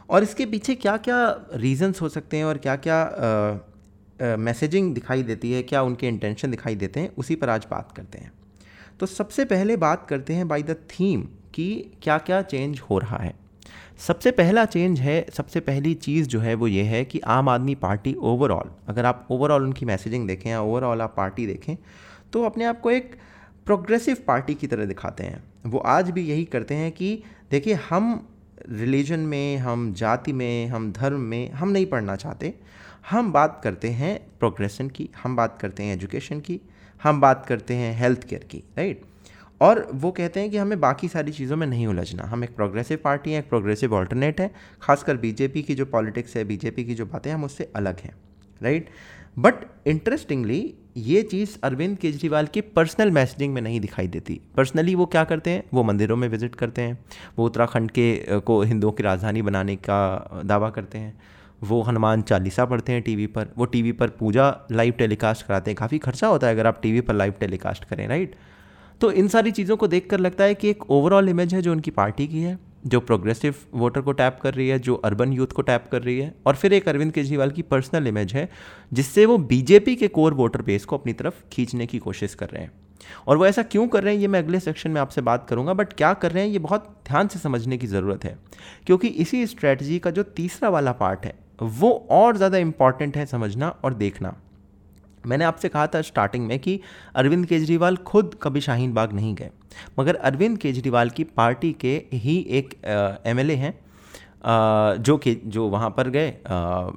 और 0.09 0.23
इसके 0.23 0.45
पीछे 0.45 0.75
क्या 0.75 0.95
क्या 0.97 1.19
रीजंस 1.55 2.01
हो 2.01 2.09
सकते 2.09 2.37
हैं 2.37 2.45
और 2.45 2.57
क्या 2.57 2.75
क्या 2.77 4.35
मैसेजिंग 4.37 4.93
दिखाई 4.93 5.23
देती 5.23 5.51
है 5.51 5.61
क्या 5.63 5.81
उनके 5.81 6.07
इंटेंशन 6.07 6.51
दिखाई 6.51 6.75
देते 6.75 6.99
हैं 6.99 7.11
उसी 7.17 7.35
पर 7.35 7.49
आज 7.49 7.65
बात 7.71 7.91
करते 7.91 8.17
हैं। 8.17 8.31
तो 8.99 9.05
सबसे 9.05 9.45
पहले 9.45 9.77
बात 9.77 10.05
करते 10.09 10.33
हैं 10.33 10.47
बाय 10.47 10.63
द 10.63 10.75
थीम 10.91 11.21
कि 11.53 11.69
क्या 12.03 12.17
क्या 12.17 12.41
चेंज 12.41 12.79
हो 12.79 12.97
रहा 12.99 13.17
है। 13.17 13.33
सबसे 14.07 14.31
पहला 14.31 14.65
चेंज 14.65 14.99
है, 14.99 15.25
सबसे 15.33 15.59
पहली 15.59 15.93
चीज़ 15.93 16.27
जो 16.27 16.39
है 16.39 16.53
वो 16.53 16.67
ये 16.67 16.83
है 16.83 17.03
कि 17.05 17.19
आम 17.19 17.49
आदमी 17.49 17.75
पार्टी 17.75 18.13
ओवरऑल 18.13 18.71
अगर 18.87 19.05
आप 19.05 19.27
ओवरऑल 19.31 19.63
उनकी 19.63 19.85
मैसेजिंग 19.85 20.27
देखें 20.27 20.49
या 20.49 20.61
ओवरऑल 20.61 21.01
आप 21.01 21.13
पार्टी 21.17 21.45
देखें 21.47 21.75
तो 22.33 22.43
अपने 22.43 22.65
आप 22.65 22.81
को 22.81 22.91
एक 22.91 23.15
प्रोग्रेसिव 23.65 24.17
पार्टी 24.27 24.53
की 24.55 24.67
तरह 24.67 24.85
दिखाते 24.85 25.23
हैं। 25.23 25.43
वो 25.65 25.79
आज 25.79 26.09
भी 26.09 26.21
यही 26.23 26.45
करते 26.45 26.75
हैं 26.75 26.91
कि 26.91 27.23
देखिए, 27.51 27.73
हम 27.89 28.27
रिलीजन 28.69 29.19
में, 29.19 29.57
हम 29.57 29.93
जाति 29.93 30.33
में, 30.33 30.67
हम 30.67 30.91
धर्म 30.91 31.19
में, 31.19 31.51
हम 31.51 31.69
नहीं 31.69 31.85
पढ़ना 31.85 32.15
चाहते। 32.15 32.53
हम 33.09 33.31
बात 33.31 33.59
करते 33.63 33.89
हैं 33.89 34.19
प्रोग्रेशन 34.39 34.89
की, 34.89 35.09
हम 35.23 35.35
बात 35.35 35.57
करते 35.61 35.83
हैं 35.83 35.95
एजुकेशन 35.95 36.39
की, 36.39 36.59
हम 37.01 37.21
बात 37.21 37.45
करते 37.45 37.73
हैं 37.73 37.95
हेल्थ 37.99 38.23
केयर 38.23 38.43
की 38.43 38.63
राइट 38.77 39.01
और 39.61 39.87
वो 39.93 40.11
कहते 40.11 40.39
हैं 40.39 40.49
कि 40.51 40.57
हमें 40.57 40.79
बाकी 40.79 41.07
सारी 41.07 41.31
चीज़ों 41.31 41.57
में 41.57 41.67
नहीं 41.67 41.87
उलझना। 41.87 42.23
हम 42.23 42.43
एक 42.43 42.55
प्रोग्रेसिव 42.55 42.99
पार्टी 43.03 43.31
हैं, 43.31 43.39
एक 43.39 43.49
प्रोग्रेसिव 43.49 43.93
ऑल्टरनेट 43.95 44.41
है, 44.41 44.51
खासकर 44.81 45.17
बीजेपी 45.17 45.61
की 45.61 45.75
जो 45.75 45.85
पॉलिटिक्स 45.85 46.35
है 46.37 46.43
बीजेपी 46.43 46.83
की 46.83 46.95
जो 46.95 47.05
बातें 47.05 47.31
हम 47.31 47.43
उससे 47.43 47.71
अलग 47.75 47.99
हैं 47.99 48.13
राइट 48.61 48.89
बट 49.37 49.55
इंटरेस्टिंगली 49.87 50.73
ये 50.97 51.21
चीज़ 51.21 51.57
अरविंद 51.63 51.97
केजरीवाल 51.97 52.45
की 52.45 52.61
पर्सनल 52.61 53.11
मैसेजिंग 53.11 53.53
में 53.53 53.61
नहीं 53.61 53.79
दिखाई 53.79 54.07
देती। 54.07 54.39
पर्सनली 54.57 54.95
वो 54.95 55.05
क्या 55.05 55.23
करते 55.23 55.49
हैं? 55.49 55.63
वो 55.73 55.83
मंदिरों 55.83 56.15
में 56.15 56.27
विज़िट 56.27 56.55
करते 56.55 56.81
हैं, 56.81 56.97
वो 57.37 57.45
उत्तराखंड 57.45 57.91
के, 57.91 58.39
को 58.39 58.61
हिंदुओं 58.61 58.91
की 58.91 59.03
राजधानी 59.03 59.41
बनाने 59.41 59.75
का 59.75 60.41
दावा 60.45 60.69
करते 60.69 60.97
हैं, 60.97 61.17
वो 61.63 61.81
हनुमान 61.81 62.21
चालीसा 62.21 62.65
पढ़ते 62.65 62.91
हैं 62.91 63.01
टीवी 63.01 63.27
पर, 63.27 63.47
वो 63.57 63.65
टीवी 63.65 63.91
पर 63.91 64.09
पूजा 64.09 64.53
लाइव 64.71 64.93
टेलीकास्ट 64.93 65.45
कराते 65.47 65.71
हैं। 65.71 65.77
काफ़ी 65.77 65.97
खर्चा 65.97 66.27
होता 66.27 66.47
है 66.47 66.53
अगर 66.53 66.67
आप 66.67 66.81
टीवी 66.81 67.01
पर 67.01 67.13
लाइव 67.13 67.33
टेलीकास्ट 67.39 67.85
करें 67.85 68.07
राइट 68.07 68.35
तो 69.01 69.11
इन 69.11 69.27
सारी 69.27 69.51
चीज़ों 69.51 69.77
को 69.77 69.87
देख 69.87 70.09
कर 70.09 70.19
लगता 70.19 70.43
है 70.43 70.55
कि 70.55 70.69
एक 70.69 70.89
ओवरऑल 70.91 71.29
इमेज 71.29 71.53
है 71.53 71.61
जो 71.61 71.71
उनकी 71.71 71.91
पार्टी 71.91 72.27
की 72.27 72.41
है, 72.41 72.57
जो 72.87 72.99
प्रोग्रेसिव 72.99 73.55
वोटर 73.73 74.01
को 74.01 74.11
टैप 74.11 74.39
कर 74.41 74.53
रही 74.53 74.67
है, 74.67 74.79
जो 74.79 74.95
अर्बन 74.95 75.33
यूथ 75.33 75.47
को 75.47 75.61
टैप 75.61 75.85
कर 75.91 76.01
रही 76.01 76.19
है, 76.19 76.33
और 76.45 76.55
फिर 76.55 76.73
एक 76.73 76.89
अरविंद 76.89 77.11
केजरीवाल 77.11 77.51
की 77.51 77.61
पर्सनल 77.61 78.07
इमेज 78.07 78.33
है, 78.33 78.49
जिससे 78.93 79.25
वो 79.25 79.37
बीजेपी 79.37 79.95
के 79.95 80.07
कोर 80.07 80.33
वोटर 80.33 80.61
बेस 80.61 80.85
को 80.85 80.97
अपनी 80.97 81.13
तरफ़ 81.13 81.33
खींचने 81.51 81.85
की 81.85 81.99
कोशिश 81.99 82.35
कर 82.35 82.49
रहे 82.49 82.63
हैं। 82.63 82.71
और 83.27 83.37
वो 83.37 83.45
ऐसा 83.45 83.63
क्यों 83.63 83.87
कर 83.87 84.03
रहे 84.03 84.13
हैं, 84.13 84.21
ये 84.21 84.27
मैं 84.27 84.39
अगले 84.39 84.59
सेक्शन 84.59 84.91
में 84.91 85.01
आपसे 85.01 85.21
बात 85.21 85.47
करूँगा 85.49 85.73
बट 85.73 85.93
क्या 85.93 86.13
कर 86.13 86.31
रहे 86.31 86.43
हैं, 86.43 86.51
ये 86.51 86.59
बहुत 86.59 86.95
ध्यान 87.07 87.27
से 87.27 87.39
समझने 87.39 87.77
की 87.77 87.87
ज़रूरत 87.87 88.25
है। 88.25 88.37
क्योंकि 88.85 89.07
इसी 89.07 89.45
स्ट्रैटेजी 89.47 89.99
का 89.99 90.11
जो 90.11 90.23
तीसरा 90.23 90.69
वाला 90.69 90.91
पार्ट 90.91 91.25
है, 91.25 91.33
वो 91.61 91.91
और 92.11 92.37
ज़्यादा 92.37 92.57
इंपॉर्टेंट 92.57 93.17
है 93.17 93.25
समझना 93.25 93.69
और 93.83 93.93
देखना। 93.93 94.35
मैंने 95.25 95.45
आपसे 95.45 95.69
कहा 95.69 95.87
था 95.87 96.01
स्टार्टिंग 96.03 96.47
में 96.47 96.57
कि 96.59 96.79
अरविंद 97.15 97.45
केजरीवाल 97.45 97.97
खुद 98.05 98.35
कभी 98.43 98.61
शाहीन 98.61 98.93
बाग 98.93 99.13
नहीं 99.13 99.33
गए। 99.35 99.49
मगर 99.99 100.15
अरविंद 100.15 100.57
केजरीवाल 100.57 101.09
की 101.09 101.23
पार्टी 101.23 101.71
के 101.81 102.01
ही 102.13 102.39
एक 102.49 102.73
एमएलए 103.25 103.55
हैं 103.55 103.73
जो 104.41 105.15
कि, 105.17 105.33
जो 105.35 105.67
वहाँ 105.67 105.89
पर 105.89 106.09
गए 106.09 106.29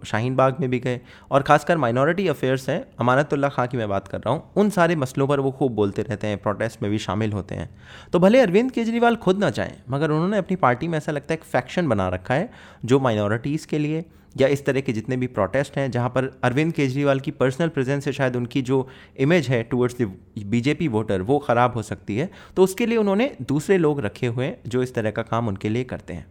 शाहीन 0.06 0.34
बाग 0.36 0.56
में 0.60 0.68
भी 0.70 0.78
गए। 0.80 1.00
और 1.30 1.42
ख़ासकर 1.42 1.76
माइनॉरिटी 1.76 2.26
अफेयर्स 2.28 2.68
हैं 2.68 2.80
अमानतुल्ला 3.00 3.48
खां 3.48 3.66
की 3.66 3.76
मैं 3.76 3.88
बात 3.88 4.08
कर 4.08 4.18
रहा 4.18 4.34
हूँ, 4.34 4.42
उन 4.56 4.70
सारे 4.70 4.96
मसलों 4.96 5.26
पर 5.28 5.40
वो 5.40 5.50
खूब 5.50 5.72
बोलते 5.74 6.02
रहते 6.02 6.26
हैं 6.26 6.38
प्रोटेस्ट 6.38 6.82
में 6.82 6.90
भी 6.90 6.98
शामिल 7.00 7.32
होते 7.32 7.54
हैं। 7.54 7.68
तो 8.12 8.18
भले 8.18 8.40
अरविंद 8.40 8.70
केजरीवाल 8.72 9.16
खुद 9.16 9.38
ना 9.38 9.50
चाहें 9.50 9.76
मगर 9.90 10.10
उन्होंने 10.10 10.38
अपनी 10.38 10.56
पार्टी 10.58 10.88
में 10.88 10.96
ऐसा 10.98 11.12
लगता 11.12 11.32
है 11.32 11.38
एक 11.38 11.44
फैक्शन 11.44 11.88
बना 11.88 12.08
रखा 12.08 12.34
है, 12.34 12.50
जो 12.84 13.00
माइनॉरिटीज़ 13.00 13.66
के 13.66 13.78
लिए 13.78 14.04
या 14.36 14.48
इस 14.48 14.64
तरह 14.64 14.80
के 14.80 14.92
जितने 14.92 15.16
भी 15.16 15.26
प्रोटेस्ट 15.28 15.76
हैं, 15.76 15.90
जहाँ 15.90 16.08
पर 16.08 16.30
अरविंद 16.44 16.72
केजरीवाल 16.72 17.20
की 17.20 17.30
पर्सनल 17.30 17.68
प्रेजेंस 17.68 18.04
से 18.04 18.12
शायद 18.12 18.36
उनकी 18.36 18.62
जो 18.62 18.86
इमेज 19.20 19.48
है 19.48 19.62
टुवर्ड्स 19.62 20.00
द 20.00 20.12
बीजेपी 20.46 20.88
वोटर 20.88 21.22
वो 21.22 21.38
ख़राब 21.38 21.74
हो 21.74 21.82
सकती 21.82 22.16
है। 22.16 22.30
तो 22.56 22.62
उसके 22.62 22.86
लिए 22.86 22.98
उन्होंने 22.98 23.30
दूसरे 23.42 23.78
लोग 23.78 24.00
रखे 24.00 24.26
हुए 24.26 24.44
हैं 24.44 24.56
जो 24.66 24.82
इस 24.82 24.94
तरह 24.94 25.10
का 25.10 25.22
काम 25.22 25.48
उनके 25.48 25.68
लिए 25.68 25.84
करते 25.84 26.12
हैं। 26.12 26.26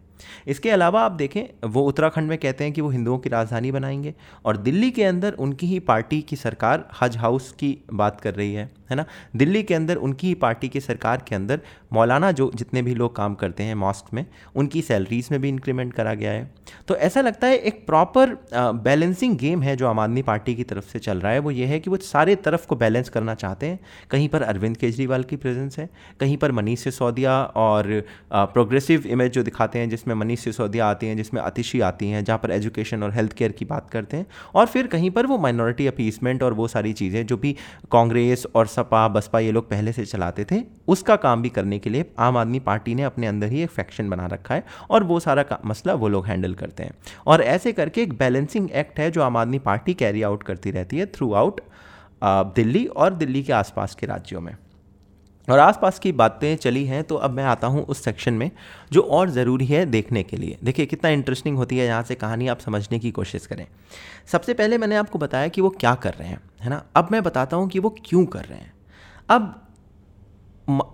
इसके 0.46 0.70
अलावा 0.70 1.02
आप 1.02 1.12
देखें, 1.12 1.68
वो 1.68 1.82
उत्तराखंड 1.82 2.28
में 2.28 2.36
कहते 2.38 2.64
हैं 2.64 2.72
कि 2.72 2.80
वो 2.80 2.90
हिंदुओं 2.90 3.18
की 3.18 3.28
राजधानी 3.28 3.72
बनाएँगे 3.72 4.14
और 4.44 4.56
दिल्ली 4.56 4.90
के 4.90 5.04
अंदर 5.04 5.32
उनकी 5.32 5.66
ही 5.66 5.78
पार्टी 5.80 6.20
की 6.22 6.36
सरकार 6.36 6.88
हज 7.00 7.16
हाउस 7.16 7.50
की 7.52 7.78
बात 7.92 8.20
कर 8.20 8.34
रही 8.34 8.52
है 8.54 8.70
है 8.90 8.96
ना? 8.96 9.04
दिल्ली 9.36 9.62
के 9.62 9.74
अंदर 9.74 9.96
उनकी 9.96 10.26
ही 10.26 10.34
पार्टी 10.34 10.68
की 10.68 10.80
सरकार 10.80 11.22
के 11.28 11.34
अंदर 11.34 11.60
मौलाना 11.92 12.30
जो 12.32 12.50
जितने 12.54 12.82
भी 12.82 12.94
लोग 12.94 13.14
काम 13.16 13.34
करते 13.34 13.62
हैं 13.62 13.74
मॉस्क 13.74 14.12
में, 14.14 14.24
उनकी 14.56 14.82
सैलरीज 14.82 15.28
में 15.32 15.40
भी 15.40 15.48
इंक्रीमेंट 15.48 15.92
करा 15.94 16.12
गया 16.14 16.30
है। 16.30 16.50
तो 16.88 16.96
ऐसा 16.96 17.20
लगता 17.20 17.46
है 17.46 17.56
एक 17.56 17.86
प्रॉपर 17.86 18.36
बैलेंसिंग 18.54 19.36
गेम 19.38 19.62
है 19.62 19.76
जो 19.76 19.86
आम 19.88 20.00
आदमी 20.00 20.22
पार्टी 20.22 20.54
की 20.54 20.64
तरफ़ 20.64 20.88
से 20.88 20.98
चल 20.98 21.20
रहा 21.20 21.32
है। 21.32 21.38
वो 21.38 21.50
ये 21.50 21.66
है 21.66 21.78
कि 21.80 21.90
वो 21.90 21.96
सारे 21.96 22.34
तरफ़ 22.36 22.66
को 22.66 22.76
बैलेंस 22.76 23.08
करना 23.08 23.34
चाहते 23.34 23.66
हैं। 23.66 23.78
कहीं 24.10 24.28
पर 24.28 24.42
अरविंद 24.42 24.76
केजरीवाल 24.76 25.22
की 25.22 25.36
प्रेजेंस 25.36 25.78
है, 25.78 25.88
कहीं 26.20 26.36
पर 26.36 26.52
मनीष 26.52 26.80
सिसोदिया 26.80 27.42
और 27.44 28.02
प्रोग्रेसिव 28.32 29.06
इमेज 29.06 29.32
जो 29.32 29.42
दिखाते 29.42 29.78
हैं 29.78 29.88
जिसमें 29.88 30.11
मनीष 30.14 30.40
सिसोदिया 30.40 30.86
आती 30.86 31.06
हैं, 31.06 31.16
जिसमें 31.16 31.40
अतिशी 31.42 31.80
आती 31.80 32.08
हैं, 32.08 32.24
जहाँ 32.24 32.38
पर 32.38 32.50
एजुकेशन 32.50 33.02
और 33.02 33.12
हेल्थ 33.12 33.32
केयर 33.32 33.52
की 33.52 33.64
बात 33.64 33.90
करते 33.90 34.16
हैं। 34.16 34.26
और 34.54 34.66
फिर 34.66 34.86
कहीं 34.86 35.10
पर 35.10 35.26
वो 35.26 35.38
माइनॉरिटी 35.38 35.86
अपीसमेंट 35.86 36.42
और 36.42 36.52
वो 36.52 36.68
सारी 36.68 36.92
चीज़ें 36.92 37.26
जो 37.26 37.36
भी 37.36 37.56
कांग्रेस 37.92 38.46
और 38.54 38.66
सपा, 38.66 39.06
बसपा 39.08 39.38
ये 39.38 39.52
लोग 39.52 39.68
पहले 39.70 39.92
से 39.92 40.04
चलाते 40.04 40.44
थे, 40.44 40.62
उसका 40.88 41.16
काम 41.16 41.42
भी 41.42 41.48
करने 41.50 41.78
के 41.78 41.90
लिए 41.90 42.04
आम 42.18 42.36
आदमी 42.36 42.60
पार्टी 42.60 42.94
ने 42.94 43.02
अपने 43.02 43.26
अंदर 43.26 43.46
ही 43.46 43.62
एक 43.62 43.70
फैक्शन 43.70 44.10
बना 44.10 44.26
रखा 44.26 44.54
है 44.54 44.64
और 44.90 45.04
वो 45.04 45.20
सारा 45.20 45.58
मसला 45.66 45.94
वो 45.94 46.08
लोग 46.08 46.26
हैंडल 46.26 46.54
करते 46.54 46.82
हैं। 46.82 46.94
और 47.26 47.42
ऐसे 47.42 47.72
करके 47.72 48.02
एक 48.02 48.12
बैलेंसिंग 48.12 48.70
एक्ट 48.70 49.00
है 49.00 49.10
जो 49.10 49.22
आम 49.22 49.36
आदमी 49.36 49.58
पार्टी 49.60 49.94
कैरी 49.94 50.22
आउट 50.22 50.42
करती 50.42 50.70
रहती 50.70 50.98
है 50.98 51.06
थ्रू 51.06 51.32
आउट 51.34 51.60
दिल्ली 52.56 52.84
और 52.86 53.14
दिल्ली 53.14 53.42
के 53.42 53.52
आसपास 53.52 53.94
के 53.94 54.06
राज्यों 54.06 54.40
में। 54.40 54.54
और 55.48 55.58
आसपास 55.58 55.98
की 55.98 56.12
बातें 56.12 56.56
चली 56.56 56.84
हैं 56.86 57.02
तो 57.04 57.14
अब 57.16 57.30
मैं 57.30 57.44
आता 57.44 57.66
हूँ 57.66 57.84
उस 57.84 58.02
सेक्शन 58.04 58.34
में, 58.34 58.50
जो 58.92 59.00
और 59.02 59.30
ज़रूरी 59.30 59.66
है 59.66 59.84
देखने 59.86 60.22
के 60.22 60.36
लिए। 60.36 60.58
देखिए, 60.64 60.86
कितना 60.86 61.10
इंटरेस्टिंग 61.10 61.56
होती 61.56 61.78
है 61.78 61.86
यहाँ 61.86 62.02
से 62.02 62.14
कहानी, 62.16 62.48
आप 62.48 62.60
समझने 62.60 62.98
की 62.98 63.10
कोशिश 63.12 63.46
करें। 63.46 63.66
सबसे 64.26 64.54
पहले 64.54 64.78
मैंने 64.78 64.96
आपको 64.96 65.18
बताया 65.18 65.48
कि 65.48 65.60
वो 65.60 65.70
क्या 65.70 65.94
कर 65.96 66.14
रहे 66.14 66.28
हैं, 66.28 66.40
है 66.60 66.70
ना? 66.70 66.84
अब 66.96 67.08
मैं 67.12 67.22
बताता 67.22 67.56
हूँ 67.56 67.68
कि 67.68 67.78
वो 67.78 67.90
क्यों 68.00 68.24
कर 68.26 68.44
रहे 68.44 68.58
हैं। 68.58 68.72
अब 69.30 69.58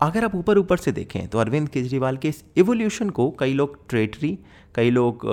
अगर 0.02 0.24
आप 0.24 0.34
ऊपर 0.34 0.58
ऊपर 0.58 0.76
से 0.78 0.92
देखें 0.92 1.26
तो 1.28 1.38
अरविंद 1.38 1.68
केजरीवाल 1.68 2.16
के 2.16 2.28
इस 2.28 2.42
एवोल्यूशन 2.58 3.10
को 3.10 3.28
कई 3.30 3.52
लोग 3.54 3.76
ट्रेटरी 3.88 4.38
कई 4.74 4.90
लोग 4.90 5.24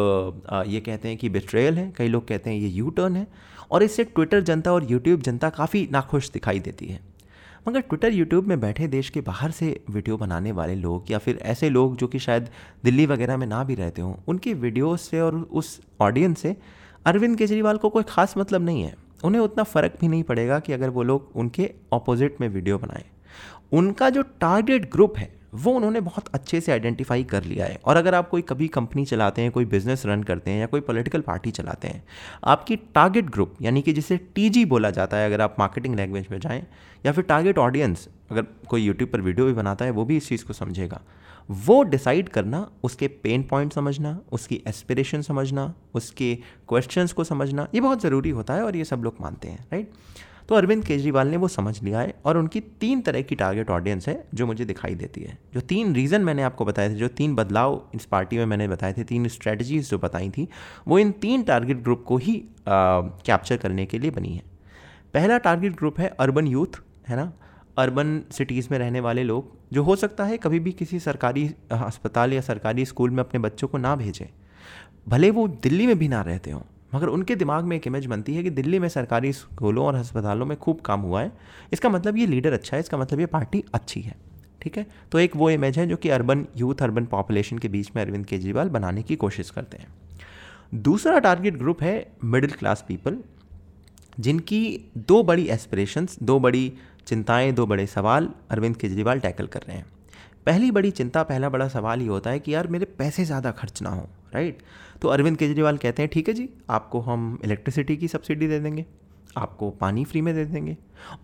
ये 0.68 0.80
कहते 0.82 1.08
हैं 1.08 1.18
कि 1.18 1.30
बिट्रेयल 1.30 1.78
है, 1.78 1.92
कई 1.98 2.08
लोग 2.08 2.28
कहते 2.28 2.50
हैं 2.50 2.58
ये 2.58 2.68
यू 2.70 2.90
टर्न 2.90 3.16
है, 3.16 3.28
और 3.72 3.84
इससे 3.84 4.04
ट्विटर 4.06 4.42
जनता 4.42 4.74
और 4.74 4.92
यूट्यूब 4.92 5.22
जनता 5.22 5.50
काफ़ी 5.52 5.88
नाखुश 5.92 6.30
दिखाई 6.32 6.60
देती 6.60 6.86
है। 6.86 7.00
मगर 7.66 7.82
ट्विटर 7.82 8.14
यूट्यूब 8.14 8.48
में 8.48 8.60
बैठे 8.60 8.88
देश 8.88 9.10
के 9.10 9.22
बाहर 9.22 9.52
से 9.52 9.68
वीडियो 9.90 10.18
बनाने 10.18 10.52
वाले 10.52 10.74
लोग 10.76 11.12
या 11.12 11.18
फिर 11.18 11.38
ऐसे 11.44 11.70
लोग 11.70 11.96
जो 11.98 12.08
कि 12.08 12.20
शायद 12.20 12.50
दिल्ली 12.84 13.06
वगैरह 13.06 13.38
में 13.38 13.46
ना 13.48 13.64
भी 13.64 13.76
रहते 13.76 14.02
हों, 14.02 14.14
उनकी 14.28 14.54
वीडियोस 14.54 15.02
से 15.02 15.22
और 15.22 15.36
उस 15.36 15.80
ऑडियंस 16.02 16.40
से 16.40 16.56
अरविंद 17.06 17.38
केजरीवाल 17.38 17.78
को 17.78 17.90
कोई 17.90 18.04
ख़ास 18.04 18.38
मतलब 18.38 18.62
नहीं 18.62 18.84
है। 18.84 18.94
उन्हें 19.24 19.42
उतना 19.42 19.64
फ़र्क 19.64 19.98
भी 20.02 20.08
नहीं 20.08 20.24
पड़ेगा 20.24 20.60
कि 20.60 20.74
अगर 20.74 20.90
वो 20.90 21.04
लोग 21.04 21.32
उनके 21.36 21.70
ऑपोजिट 21.94 22.42
में 22.42 22.48
वीडियो 22.50 22.78
बनाएँ। 22.78 23.06
उनका 23.74 24.10
जो 24.10 24.22
टारगेट 24.22 24.92
ग्रुप 24.92 25.18
है, 25.18 25.34
वो 25.56 25.72
उन्होंने 25.72 26.00
बहुत 26.02 26.28
अच्छे 26.34 26.60
से 26.62 26.72
आइडेंटिफाई 26.72 27.24
कर 27.24 27.44
लिया 27.44 27.66
है। 27.66 27.80
और 27.86 27.98
अगर 27.98 28.16
आप 28.16 28.30
कोई 28.30 28.42
कभी 28.42 28.68
कंपनी 28.68 29.06
चलाते 29.06 29.42
हैं, 29.42 29.52
कोई 29.52 29.66
बिज़नेस 29.66 30.06
रन 30.06 30.24
करते 30.24 30.52
हैं 30.52 30.60
या 30.60 30.66
कोई 30.66 30.82
पॉलिटिकल 30.82 31.22
पार्टी 31.22 31.52
चलाते 31.52 31.88
हैं, 31.88 32.04
आपकी 32.44 32.76
टारगेट 32.76 33.30
ग्रुप 33.30 33.56
यानी 33.62 33.82
कि 33.82 33.94
जिसे 33.94 34.18
टीजी 34.36 34.66
बोला 34.66 34.90
जाता 34.90 35.18
है, 35.18 35.26
अगर 35.26 35.42
आप 35.42 35.56
मार्केटिंग 35.60 35.96
लैंग्वेज 35.96 36.28
में 36.32 36.40
जाएँ, 36.40 36.66
या 37.06 37.12
फिर 37.12 37.24
टारगेट 37.24 37.58
ऑडियंस 37.58 38.08
अगर 38.32 38.46
कोई 38.68 38.84
यूट्यूब 38.84 39.10
पर 39.10 39.22
वीडियो 39.22 39.46
भी 39.46 39.54
बनाता 39.54 39.86
है, 39.86 39.92
वो 39.92 40.06
भी 40.06 40.18
इस 40.18 40.30
चीज़ 40.30 40.46
को 40.46 40.54
समझेगा। 40.54 41.02
वो 41.50 41.82
डिसाइड 41.84 42.30
करना, 42.30 42.68
उसके 42.84 43.08
पेन 43.08 43.44
पॉइंट 43.44 43.74
समझना, 43.74 44.20
उसकी 44.32 44.62
एस्पिरेशन 44.68 45.22
समझना, 45.22 45.74
उसके 45.94 46.38
क्वेश्चंस 46.70 47.14
को 47.14 47.24
समझना, 47.24 47.68
ये 47.76 47.82
बहुत 47.82 48.02
ज़रूरी 48.02 48.30
होता 48.30 48.54
है 48.54 48.64
और 48.64 48.76
ये 48.76 48.86
सब 48.86 49.04
लोग 49.04 49.16
मानते 49.22 49.48
हैं 49.48 49.66
राइट 49.74 49.92
तो 50.50 50.56
अरविंद 50.56 50.84
केजरीवाल 50.86 51.28
ने 51.28 51.38
वो 51.38 51.48
समझ 51.48 51.82
लिया 51.84 52.00
है 52.00 52.14
और 52.26 52.38
उनकी 52.38 52.60
तीन 52.82 53.02
तरह 53.02 53.22
की 53.22 53.36
टारगेट 53.36 53.70
ऑडियंस 53.70 54.08
है 54.08 54.24
जो 54.34 54.46
मुझे 54.48 54.66
दिखाई 54.66 54.96
देती 54.96 55.22
है। 55.22 55.38
जो 55.54 55.62
तीन 55.62 55.94
रीज़न 55.96 56.22
मैंने 56.22 56.44
आपको 56.44 56.66
बताए 56.66 56.90
थे, 56.90 56.94
जो 56.94 57.08
तीन 57.08 57.36
बदलाव 57.36 57.82
इस 57.96 58.06
पार्टी 58.06 58.38
में 58.38 58.46
मैंने 58.46 58.68
बताए 58.68 58.94
थे, 58.94 59.04
तीन 59.04 59.28
स्ट्रेटजीज 59.28 59.90
जो 59.90 60.00
बताई 60.00 60.30
थी, 60.30 60.48
वो 60.88 61.00
इन 61.00 61.12
तीन 61.12 61.44
टारगेट 61.44 61.78
ग्रुप 61.78 62.04
को 62.08 62.18
ही 62.18 62.42
कैप्चर 62.68 63.58
करने 63.58 63.86
के 63.86 64.00
लिए 64.00 64.12
बनी 64.12 64.36
है। 64.36 64.44
पहला 65.14 65.38
टारगेट 65.38 65.76
ग्रुप 65.76 66.00
है 66.00 66.08
अर्बन 66.20 66.48
यूथ 66.48 66.82
है 67.08 67.16
ना? 67.16 67.32
अर्बन 67.78 68.22
सिटीज़ 68.32 68.68
में 68.72 68.78
रहने 68.80 69.00
वाले 69.00 69.24
लोग, 69.24 69.52
जो 69.74 69.84
हो 69.84 69.96
सकता 69.96 70.26
है 70.26 70.38
कभी 70.38 70.60
भी 70.60 70.72
किसी 70.72 71.00
सरकारी 71.00 71.50
अस्पताल 71.72 72.34
या 72.34 72.42
सरकारी 72.42 72.86
स्कूल 72.86 73.10
में 73.10 73.20
अपने 73.20 73.40
बच्चों 73.40 73.68
को 73.68 73.78
ना 73.78 73.96
भेजें। 73.96 74.26
भले 75.08 75.30
वो 75.32 75.48
दिल्ली 75.48 75.88
में 75.88 75.98
भी 76.00 76.08
ना 76.08 76.22
रहते 76.22 76.52
हों 76.52 76.62
मगर 76.96 77.08
उनके 77.08 77.36
दिमाग 77.36 77.64
में 77.64 77.76
एक 77.78 77.88
इमेज 77.88 78.06
बनती 78.06 78.36
है 78.36 78.44
कि 78.44 78.50
दिल्ली 78.52 78.80
में 78.80 78.88
सरकारी 78.90 79.32
स्कूलों 79.34 79.86
और 79.86 79.96
अस्पतालों 79.96 80.46
में 80.46 80.58
खूब 80.58 80.80
काम 80.82 81.02
हुआ 81.02 81.22
है। 81.22 81.32
इसका 81.74 81.90
मतलब 81.90 82.18
ये 82.18 82.26
लीडर 82.28 82.54
अच्छा 82.54 82.76
है, 82.78 82.80
इसका 82.80 82.98
मतलब 82.98 83.20
ये 83.20 83.26
पार्टी 83.28 83.64
अच्छी 83.74 84.02
है, 84.02 84.16
ठीक 84.62 84.78
है? 84.78 84.86
तो 85.12 85.20
एक 85.20 85.36
वो 85.36 85.50
इमेज 85.50 85.80
है 85.80 85.88
जो 85.88 85.98
कि 85.98 86.10
अर्बन 86.10 86.46
यूथ 86.58 86.82
अर्बन 86.82 87.06
पॉपुलेशन 87.08 87.58
के 87.58 87.68
बीच 87.68 87.92
में 87.96 88.04
अरविंद 88.04 88.26
केजरीवाल 88.26 88.70
बनाने 88.70 89.04
की 89.04 89.16
कोशिश 89.18 89.50
करते 89.50 89.78
हैं। 89.78 89.88
दूसरा 90.76 91.20
टारगेट 91.20 91.58
ग्रुप 91.58 91.82
है 91.84 91.96
मिडिल 92.26 92.52
क्लास 92.52 92.86
पीपल 92.88 93.18
जिनकी 94.18 94.92
दो 94.98 95.22
बड़ी 95.24 95.48
एस्पिरेशंस 95.50 96.18
दो 96.24 96.40
बड़ी 96.40 96.72
चिंताएँ, 97.08 97.52
दो 97.52 97.66
बड़े 97.66 97.86
सवाल 97.88 98.30
अरविंद 98.52 98.76
केजरीवाल 98.76 99.20
टैकल 99.20 99.48
कर 99.48 99.62
रहे 99.62 99.78
हैं। 99.78 99.86
पहली 100.46 100.70
बड़ी 100.72 100.92
चिंता, 100.92 101.24
पहला 101.24 101.50
बड़ा 101.50 101.68
सवाल 101.68 102.02
ये 102.02 102.08
होता 102.08 102.30
है 102.30 102.40
कि 102.40 102.54
यार 102.54 102.68
मेरे 102.68 102.86
पैसे 102.98 103.26
ज़्यादा 103.26 103.52
खर्च 103.52 103.82
ना 103.82 103.90
हो। 103.90 104.08
राइट? 104.36 104.62
तो 105.02 105.08
अरविंद 105.08 105.38
केजरीवाल 105.38 105.78
कहते 105.78 106.02
हैं, 106.02 106.10
ठीक 106.14 106.28
है 106.28 106.34
जी, 106.34 106.50
आपको 106.70 107.00
हम 107.02 107.38
इलेक्ट्रिसिटी 107.46 107.98
की 107.98 108.08
सब्सिडी 108.08 108.48
दे 108.48 108.60
देंगे, 108.60 108.86
आपको 109.38 109.70
पानी 109.72 110.04
फ्री 110.06 110.22
में 110.22 110.34
दे 110.36 110.44
देंगे। 110.46 110.76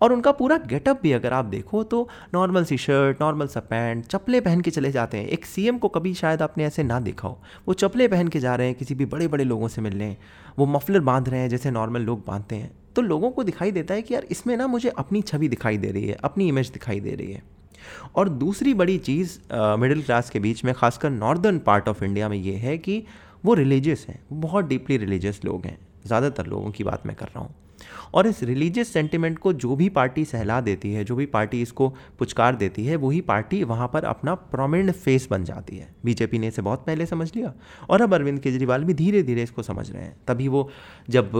और 0.02 0.12
उनका 0.12 0.32
पूरा 0.32 0.56
गेटअप 0.66 1.00
भी 1.02 1.12
अगर 1.12 1.32
आप 1.32 1.44
देखो 1.44 1.82
तो 1.84 2.08
नॉर्मल 2.34 2.64
सी 2.64 2.76
शर्ट 2.76 3.20
नॉर्मल 3.20 3.46
सा 3.46 3.60
पैंट 3.60 4.04
चप्पलें 4.06 4.40
पहन 4.42 4.60
के 4.60 4.70
चले 4.70 4.90
जाते 4.92 5.18
हैं। 5.18 5.26
एक 5.26 5.46
सीएम 5.46 5.78
को 5.78 5.88
कभी 5.88 6.12
शायद 6.14 6.42
आपने 6.42 6.64
ऐसे 6.64 6.82
ना 6.82 6.98
देखा 7.00 7.28
हो। 7.28 7.40
वो 7.68 7.74
चप्पलें 7.74 8.08
पहन 8.08 8.28
के 8.28 8.40
जा 8.40 8.54
रहे 8.54 8.66
हैं, 8.66 8.76
किसी 8.76 8.94
भी 8.94 9.06
बड़े 9.06 9.28
बड़े 9.28 9.44
लोगों 9.44 9.68
से 9.68 9.82
मिल 9.82 9.98
रहे 9.98 10.08
हैं 10.08 10.18
वो 10.58 10.66
मफलर 10.66 11.00
बाँध 11.00 11.28
रहे 11.28 11.40
हैं, 11.40 11.48
जैसे 11.48 11.70
नॉर्मल 11.70 12.00
लोग 12.00 12.24
बांधते 12.26 12.56
हैं। 12.56 12.70
तो 12.96 13.02
लोगों 13.02 13.30
को 13.30 13.44
दिखाई 13.44 13.70
देता 13.70 13.94
है 13.94 14.02
कि 14.02 14.14
यार, 14.14 14.24
इसमें 14.30 14.56
ना 14.56 14.66
मुझे 14.66 14.88
अपनी 14.88 15.22
छवि 15.22 15.48
दिखाई 15.48 15.78
दे 15.78 15.90
रही 15.90 16.06
है, 16.06 16.16
अपनी 16.24 16.48
इमेज 16.48 16.70
दिखाई 16.70 17.00
दे 17.00 17.14
रही 17.14 17.32
है। 17.32 17.42
और 18.16 18.28
दूसरी 18.28 18.74
बड़ी 18.74 18.98
चीज़ 18.98 19.38
मिडिल 19.52 20.02
क्लास 20.02 20.30
के 20.30 20.40
बीच 20.40 20.64
में, 20.64 20.72
खासकर 20.74 21.10
नॉर्दर्न 21.10 21.58
पार्ट 21.58 21.88
ऑफ़ 21.88 22.04
इंडिया 22.04 22.28
में 22.28 22.36
ये 22.36 22.54
है 22.56 22.76
कि 22.78 23.02
वो 23.44 23.54
रिलीजियस 23.54 24.06
हैं, 24.08 24.18
बहुत 24.32 24.64
डीपली 24.64 24.96
रिलीजियस 24.96 25.44
लोग 25.44 25.66
हैं, 25.66 25.78
ज़्यादातर 26.06 26.46
लोगों 26.46 26.70
की 26.70 26.84
बात 26.84 27.06
मैं 27.06 27.16
कर 27.16 27.26
रहा 27.26 27.40
हूँ। 27.40 27.54
और 28.14 28.26
इस 28.26 28.42
रिलीजियस 28.42 28.92
सेंटिमेंट 28.92 29.38
को 29.38 29.52
जो 29.54 29.76
भी 29.76 29.88
पार्टी 29.90 30.24
सहला 30.24 30.60
देती 30.60 30.92
है, 30.92 31.04
जो 31.04 31.16
भी 31.16 31.26
पार्टी 31.28 31.60
इसको 31.62 31.88
पुचकार 32.18 32.56
देती 32.56 32.86
है, 32.86 32.96
वही 32.96 33.20
पार्टी 33.22 33.62
वहाँ 33.64 33.88
पर 33.88 34.04
अपना 34.04 34.34
प्रोमिनेंट 34.34 34.90
फेस 34.94 35.28
बन 35.30 35.44
जाती 35.44 35.76
है। 35.76 35.88
बीजेपी 36.04 36.38
ने 36.38 36.48
इसे 36.48 36.62
बहुत 36.62 36.84
पहले 36.86 37.06
समझ 37.06 37.30
लिया 37.36 37.52
और 37.90 38.02
अब 38.02 38.14
अरविंद 38.14 38.40
केजरीवाल 38.40 38.84
भी 38.84 38.94
धीरे 38.94 39.22
धीरे 39.22 39.42
इसको 39.42 39.62
समझ 39.62 39.90
रहे 39.90 40.02
हैं। 40.02 40.16
तभी 40.28 40.48
वो 40.48 40.68
जब 41.10 41.30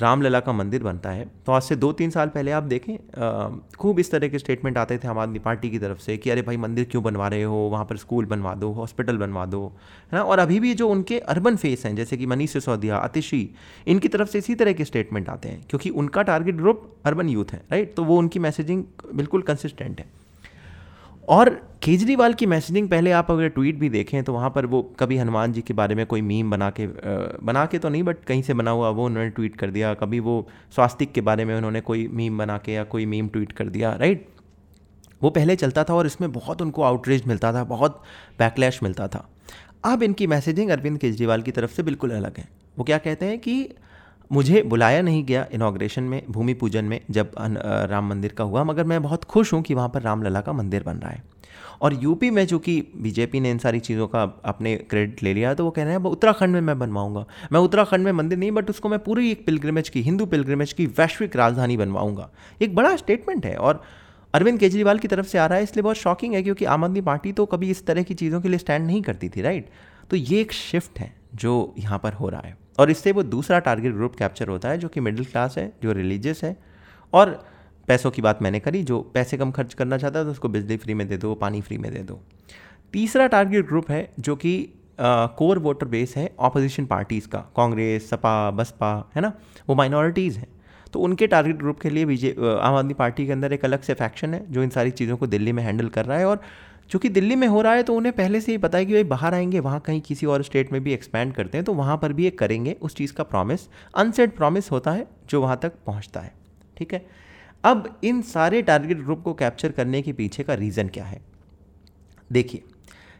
रामलला 0.00 0.40
का 0.40 0.52
मंदिर 0.52 0.82
बनता 0.82 1.10
है 1.10 1.24
तो 1.46 1.52
आज 1.52 1.62
से 1.62 1.76
दो 1.76 1.92
तीन 1.92 2.10
साल 2.10 2.28
पहले 2.28 2.50
आप 2.50 2.62
देखें 2.64 2.96
खूब 3.78 3.98
इस 4.00 4.10
तरह 4.10 4.28
के 4.28 4.38
स्टेटमेंट 4.38 4.78
आते 4.78 4.98
थे 4.98 5.08
आम 5.08 5.18
आदमी 5.18 5.38
पार्टी 5.40 5.70
की 5.70 5.78
तरफ़ 5.78 5.98
से 5.98 6.16
कि 6.16 6.30
अरे 6.30 6.42
भाई 6.42 6.56
मंदिर 6.56 6.84
क्यों 6.90 7.02
बनवा 7.02 7.28
रहे 7.28 7.42
हो, 7.42 7.56
वहाँ 7.72 7.84
पर 7.84 7.96
स्कूल 7.96 8.24
बनवा 8.26 8.54
दो 8.54 8.70
हॉस्पिटल 8.72 9.16
बनवा 9.16 9.44
दो, 9.46 9.66
है 10.12 10.18
ना? 10.18 10.22
और 10.22 10.38
अभी 10.38 10.58
भी 10.60 10.74
जो 10.74 10.88
उनके 10.88 11.18
अर्बन 11.20 11.56
फेस 11.56 11.84
हैं, 11.86 11.94
जैसे 11.96 12.16
कि 12.16 12.26
मनीष 12.26 12.52
सिसोदिया, 12.52 12.96
अतिशी, 12.98 13.48
इनकी 13.86 14.08
तरफ़ 14.08 14.28
से 14.28 14.38
इसी 14.38 14.54
तरह 14.54 14.72
के 14.72 14.84
स्टेटमेंट 14.84 15.28
आते 15.28 15.48
हैं। 15.48 15.55
क्योंकि 15.70 15.90
उनका 15.92 16.22
टारगेट 16.22 16.54
ग्रुप 16.54 16.90
अर्बन 17.04 17.28
यूथ 17.28 17.52
है 17.52 17.62
राइट 17.70 17.94
तो 17.94 18.04
वो 18.04 18.18
उनकी 18.18 18.38
मैसेजिंग 18.38 18.84
बिल्कुल 19.14 19.42
कंसिस्टेंट 19.42 20.00
है। 20.00 20.06
और 21.28 21.50
केजरीवाल 21.82 22.34
की 22.34 22.46
मैसेजिंग 22.46 22.88
पहले 22.88 23.10
आप 23.12 23.30
अगर 23.30 23.48
ट्वीट 23.48 23.78
भी 23.78 23.88
देखें 23.88 24.22
तो 24.24 24.32
वहाँ 24.32 24.50
पर 24.50 24.66
वो 24.66 24.82
कभी 25.00 25.16
हनुमान 25.16 25.52
जी 25.52 25.62
के 25.62 25.74
बारे 25.74 25.94
में 25.94 26.04
कोई 26.06 26.20
मीम 26.22 26.50
बना 26.50 26.70
के 26.70 26.86
बना 27.42 27.64
के 27.66 27.78
तो 27.78 27.88
नहीं 27.88 28.02
बट 28.02 28.24
कहीं 28.24 28.42
से 28.42 28.54
बना 28.54 28.70
हुआ, 28.70 28.88
वो 28.90 29.06
उन्होंने 29.06 29.30
ट्वीट 29.30 29.56
कर 29.56 29.70
दिया। 29.70 29.92
कभी 29.94 30.20
वो 30.20 30.46
स्वास्तिक 30.74 31.12
के 31.12 31.20
बारे 31.20 31.44
में 31.44 31.54
उन्होंने 31.56 31.80
कोई 31.80 32.06
मीम 32.08 32.38
बना 32.38 32.58
के 32.58 32.72
या 32.72 32.84
कोई 32.86 33.06
मीम 33.06 33.28
ट्वीट 33.28 33.52
कर 33.52 33.68
दिया 33.68 33.94
राइट 33.94 34.28
वो 35.22 35.30
पहले 35.30 35.56
चलता 35.56 35.84
था 35.84 35.94
और 35.94 36.06
इसमें 36.06 36.30
बहुत 36.32 36.62
उनको 36.62 36.82
आउटरीच 36.82 37.26
मिलता 37.26 37.52
था, 37.52 37.64
बहुत 37.64 38.02
बैकलैश 38.38 38.82
मिलता 38.82 39.08
था। 39.08 39.28
अब 39.84 40.02
इनकी 40.02 40.26
मैसेजिंग 40.26 40.70
अरविंद 40.70 40.98
केजरीवाल 40.98 41.42
की 41.42 41.50
तरफ़ 41.50 41.70
से 41.70 41.82
बिल्कुल 41.82 42.10
अलग 42.10 42.38
है। 42.38 42.48
वो 42.78 42.84
क्या 42.84 42.98
कहते 42.98 43.26
हैं 43.26 43.38
कि 43.38 43.54
मुझे 44.30 44.62
बुलाया 44.62 45.02
नहीं 45.02 45.24
गया 45.24 45.46
इनाग्रेशन 45.52 46.02
में, 46.02 46.22
भूमि 46.30 46.54
पूजन 46.54 46.84
में, 46.84 47.00
जब 47.10 47.32
राम 47.90 48.08
मंदिर 48.08 48.32
का 48.32 48.44
हुआ, 48.44 48.64
मगर 48.64 48.84
मैं 48.84 49.02
बहुत 49.02 49.24
खुश 49.24 49.52
हूँ 49.52 49.62
कि 49.62 49.74
वहाँ 49.74 49.88
पर 49.88 50.02
रामलला 50.02 50.40
का 50.40 50.52
मंदिर 50.52 50.82
बन 50.82 50.96
रहा 50.96 51.10
है। 51.10 51.22
और 51.82 51.94
यूपी 51.94 52.30
में 52.30 52.44
चूँकि 52.46 52.80
बीजेपी 52.96 53.40
ने 53.40 53.50
इन 53.50 53.58
सारी 53.58 53.80
चीज़ों 53.80 54.06
का 54.08 54.22
अपने 54.44 54.74
क्रेडिट 54.90 55.22
ले 55.22 55.34
लिया 55.34 55.52
तो 55.54 55.64
वो 55.64 55.70
कह 55.70 55.84
रहे 55.84 55.92
हैं 55.92 56.00
उत्तराखंड 56.00 56.52
में 56.52 56.60
मैं 56.60 56.78
बनवाऊँगा। 56.78 57.24
मैं 57.52 57.60
उत्तराखंड 57.60 58.04
में 58.04 58.12
मंदिर 58.12 58.38
नहीं 58.38 58.50
बट 58.52 58.70
उसको 58.70 58.88
मैं 58.88 58.98
पूरी 58.98 59.30
एक 59.30 59.44
पिलग्रमेज 59.46 59.88
की, 59.88 60.02
हिंदू 60.02 60.26
पिलग्रमेज 60.26 60.72
की 60.72 60.86
वैश्विक 60.88 61.36
राजधानी 61.36 61.76
बनवाऊँगा। 61.76 62.30
एक 62.60 62.74
बड़ा 62.74 62.94
स्टेटमेंट 62.96 63.46
है, 63.46 63.56
और 63.56 63.82
अरविंद 64.34 64.58
केजरीवाल 64.60 64.98
की 64.98 65.08
तरफ़ 65.08 65.26
से 65.26 65.38
आ 65.38 65.46
रहा 65.46 65.58
है, 65.58 65.64
इसलिए 65.64 65.82
बहुत 65.82 65.96
शॉकिंग 65.96 66.34
है, 66.34 66.42
क्योंकि 66.42 66.64
आम 66.66 66.84
आदमी 66.84 67.00
पार्टी 67.02 67.32
तो 67.32 67.46
कभी 67.46 67.70
इस 67.70 67.86
तरह 67.86 68.02
की 68.02 68.14
चीज़ों 68.14 68.40
के 68.40 68.48
लिए 68.48 68.58
स्टैंड 68.58 68.86
नहीं 68.86 69.02
करती 69.02 69.28
थी 69.28 69.42
राइट 69.42 69.68
तो 70.10 70.16
ये 70.16 70.40
एक 70.40 70.52
शिफ्ट 70.52 70.98
है, 70.98 71.14
जो 71.34 71.74
यहाँ 71.78 71.98
पर 71.98 72.12
हो 72.12 72.28
रहा 72.28 72.40
है। 72.40 72.56
और 72.78 72.90
इससे 72.90 73.12
वो 73.12 73.22
दूसरा 73.22 73.58
टारगेट 73.58 73.92
ग्रुप 73.92 74.16
कैप्चर 74.16 74.48
होता 74.48 74.68
है 74.68 74.78
जो 74.78 74.88
कि 74.88 75.00
मिडिल 75.00 75.24
क्लास 75.24 75.58
है, 75.58 75.72
जो 75.82 75.92
रिलीजियस 75.92 76.44
है। 76.44 76.56
और 77.12 77.44
पैसों 77.88 78.10
की 78.10 78.22
बात 78.22 78.42
मैंने 78.42 78.60
करी, 78.60 78.82
जो 78.82 79.00
पैसे 79.14 79.36
कम 79.36 79.50
खर्च 79.50 79.74
करना 79.74 79.98
चाहता 79.98 80.18
है 80.18 80.24
तो 80.24 80.30
उसको 80.30 80.48
बिजली 80.48 80.76
फ्री 80.76 80.94
में 80.94 81.06
दे 81.08 81.16
दो, 81.16 81.34
पानी 81.34 81.60
फ्री 81.60 81.78
में 81.78 81.92
दे 81.92 81.98
दो। 81.98 82.20
तीसरा 82.92 83.26
टारगेट 83.26 83.66
ग्रुप 83.66 83.90
है, 83.90 84.08
जो 84.20 84.36
कि 84.36 84.68
कोर 85.00 85.58
वोटर 85.58 85.86
बेस 85.86 86.14
है 86.16 86.30
ऑपोजिशन 86.38 86.86
पार्टीज़ 86.86 87.28
का। 87.28 87.38
कांग्रेस, 87.56 88.08
सपा, 88.10 88.50
बसपा, 88.50 88.92
है 89.16 89.22
ना? 89.22 89.32
वो 89.68 89.74
माइनॉरिटीज़ 89.74 90.38
हैं। 90.38 90.46
तो 90.92 91.00
उनके 91.00 91.26
टारगेट 91.26 91.56
ग्रुप 91.56 91.80
के 91.80 91.90
लिए 91.90 92.04
बीजे 92.04 92.30
आम 92.40 92.74
आदमी 92.74 92.94
पार्टी 92.94 93.26
के 93.26 93.32
अंदर 93.32 93.52
एक 93.52 93.64
अलग 93.64 93.80
से 93.80 93.94
फैक्शन 93.94 94.34
है, 94.34 94.44
जो 94.52 94.62
इन 94.62 94.70
सारी 94.70 94.90
चीज़ों 94.92 95.16
को 95.16 95.26
दिल्ली 95.26 95.52
में 95.52 95.62
हैंडल 95.62 95.88
कर 95.88 96.04
रहा 96.04 96.18
है 96.18 96.26
और 96.26 96.40
चूँकि 96.90 97.08
दिल्ली 97.08 97.36
में 97.36 97.46
हो 97.48 97.60
रहा 97.62 97.72
है 97.72 97.82
तो 97.82 97.94
उन्हें 97.94 98.14
पहले 98.14 98.40
से 98.40 98.52
ही 98.52 98.58
पता 98.58 98.78
है 98.78 98.86
कि 98.86 98.92
भाई 98.92 99.04
बाहर 99.04 99.34
आएँगे, 99.34 99.60
वहाँ 99.60 99.80
कहीं 99.80 100.00
किसी 100.00 100.26
और 100.26 100.42
स्टेट 100.42 100.72
में 100.72 100.82
भी 100.84 100.92
एक्सपैंड 100.92 101.32
करते 101.34 101.58
हैं 101.58 101.64
तो 101.64 101.74
वहाँ 101.74 101.96
पर 101.96 102.12
भी 102.12 102.24
ये 102.24 102.30
करेंगे, 102.32 102.72
उस 102.72 102.94
चीज़ 102.96 103.12
का 103.12 103.24
प्रॉमिस 103.24 103.68
अनसेट 103.94 104.36
प्रॉमिस 104.36 104.70
होता 104.70 104.90
है, 104.90 105.06
जो 105.30 105.40
वहाँ 105.42 105.58
तक 105.62 105.72
पहुँचता 105.86 106.20
है। 106.20 106.32
ठीक 106.76 106.92
है? 106.94 107.06
अब 107.64 107.98
इन 108.04 108.22
सारे 108.22 108.62
टारगेट 108.62 108.98
ग्रुप 108.98 109.22
को 109.22 109.34
कैप्चर 109.34 109.72
करने 109.72 110.02
के 110.02 110.12
पीछे 110.12 110.42
का 110.42 110.54
रीज़न 110.54 110.88
क्या 110.88 111.04
है? 111.04 111.20
देखिए, 112.30 112.62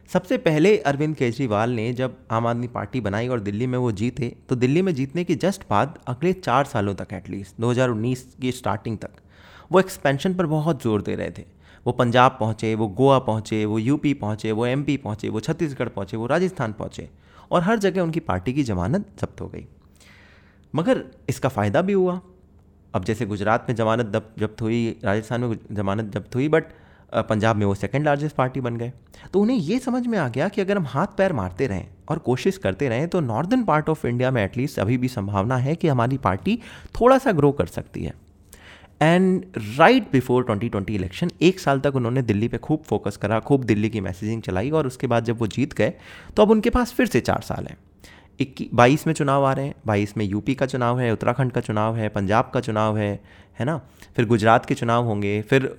सबसे 0.09 0.37
पहले 0.37 0.77
अरविंद 0.77 1.15
केजरीवाल 1.15 1.69
ने 1.69 1.91
जब 1.93 2.15
आम 2.31 2.47
आदमी 2.47 2.67
पार्टी 2.67 3.01
बनाई 3.01 3.27
और 3.27 3.39
दिल्ली 3.39 3.67
में 3.67 3.77
वो 3.77 3.91
जीते 3.91 4.35
तो 4.49 4.55
दिल्ली 4.55 4.81
में 4.81 4.93
जीतने 4.95 5.23
के 5.23 5.35
जस्ट 5.35 5.63
बाद 5.69 5.97
अगले 6.07 6.33
चार 6.33 6.65
सालों 6.65 6.93
तक 6.95 7.13
एटलीस्ट 7.13 7.61
2019 7.61 8.23
की 8.41 8.51
स्टार्टिंग 8.51 8.97
तक, 8.97 9.09
वो 9.71 9.79
एक्सपेंशन 9.79 10.33
पर 10.33 10.45
बहुत 10.45 10.83
ज़ोर 10.83 11.01
दे 11.01 11.15
रहे 11.15 11.29
थे। 11.29 11.56
वो 11.87 11.91
पंजाब 11.93 12.35
पहुँचे, 12.39 12.73
वो 12.75 12.87
गोवा 12.89 13.17
पहुँचे, 13.19 13.63
वो 13.65 13.77
यूपी 13.79 14.13
पहुँचे, 14.15 14.51
वो 14.51 14.65
एमपी 14.65 14.95
पहुँचे, 14.97 15.29
वो 15.29 15.39
छत्तीसगढ़ 15.39 15.89
पहुँचे, 15.89 16.17
वो 16.17 16.25
राजस्थान 16.27 16.73
पहुँचे 16.73 17.09
और 17.51 17.61
हर 17.63 17.77
जगह 17.79 18.01
उनकी 18.01 18.19
पार्टी 18.21 18.53
की 18.53 18.63
जमानत 18.63 19.05
जब्त 19.21 19.41
हो 19.41 19.47
गई। 19.47 19.65
मगर 20.73 21.03
इसका 21.29 21.49
फ़ायदा 21.49 21.81
भी 21.81 21.93
हुआ। 21.93 22.19
अब 22.93 23.03
जैसे 23.03 23.25
गुजरात 23.25 23.65
में 23.69 23.75
जमानत 23.75 24.11
जब्त 24.39 24.61
हुई, 24.61 24.99
राजस्थान 25.03 25.41
में 25.41 25.57
जमानत 25.71 26.13
जब्त 26.13 26.35
हुई 26.35 26.49
बट 26.49 26.63
पंजाब 27.23 27.55
में 27.55 27.65
वो 27.65 27.73
सेकेंड 27.75 28.05
लार्जेस्ट 28.05 28.35
पार्टी 28.35 28.61
बन 28.61 28.77
गए। 28.77 28.91
तो 29.33 29.41
उन्हें 29.41 29.57
ये 29.57 29.79
समझ 29.79 30.05
में 30.07 30.17
आ 30.19 30.27
गया 30.29 30.47
कि 30.49 30.61
अगर 30.61 30.77
हम 30.77 30.85
हाथ 30.87 31.17
पैर 31.17 31.33
मारते 31.33 31.67
रहें 31.67 31.87
और 32.09 32.19
कोशिश 32.19 32.57
करते 32.57 32.89
रहें 32.89 33.07
तो 33.07 33.19
नॉर्दर्न 33.21 33.63
पार्ट 33.63 33.89
ऑफ़ 33.89 34.07
इंडिया 34.07 34.31
में 34.31 34.43
एटलीस्ट 34.43 34.79
अभी 34.79 34.97
भी 34.97 35.07
संभावना 35.07 35.57
है 35.57 35.75
कि 35.75 35.87
हमारी 35.87 36.17
पार्टी 36.19 36.59
थोड़ा 36.99 37.17
सा 37.17 37.31
ग्रो 37.31 37.51
कर 37.51 37.65
सकती 37.67 38.03
है। 38.03 38.13
एंड 39.01 39.45
राइट 39.77 40.11
बिफोर 40.11 40.45
2020 40.45 40.89
इलेक्शन 40.89 41.31
एक 41.41 41.59
साल 41.59 41.79
तक 41.79 41.95
उन्होंने 41.95 42.21
दिल्ली 42.21 42.47
पे 42.47 42.57
खूब 42.57 42.83
फोकस 42.83 43.17
करा, 43.17 43.39
खूब 43.39 43.63
दिल्ली 43.63 43.89
की 43.89 44.01
मैसेजिंग 44.01 44.41
चलाई 44.41 44.69
और 44.69 44.87
उसके 44.87 45.07
बाद 45.07 45.25
जब 45.25 45.39
वो 45.39 45.47
जीत 45.47 45.73
गए 45.73 45.93
तो 46.35 46.41
अब 46.41 46.51
उनके 46.51 46.69
पास 46.69 46.93
फिर 46.93 47.07
से 47.07 47.19
चार 47.21 47.41
साल 47.41 47.65
हैं। 47.65 47.77
इक्की, 48.39 48.69
बाईस 48.73 49.05
में 49.07 49.13
चुनाव 49.13 49.45
आ 49.45 49.51
रहे 49.53 49.65
हैं, 49.65 49.75
बाईस 49.85 50.17
में 50.17 50.25
यूपी 50.25 50.55
का 50.55 50.65
चुनाव 50.65 50.99
है, 50.99 51.11
उत्तराखंड 51.11 51.51
का 51.51 51.61
चुनाव 51.61 51.95
है, 51.95 52.09
पंजाब 52.09 52.51
का 52.53 52.59
चुनाव 52.59 52.97
है 52.97 53.19
है 53.59 53.65
ना? 53.65 53.77
फिर 54.15 54.25
गुजरात 54.25 54.65
के 54.65 54.75
चुनाव 54.75 55.05
होंगे, 55.05 55.41
फिर 55.41 55.75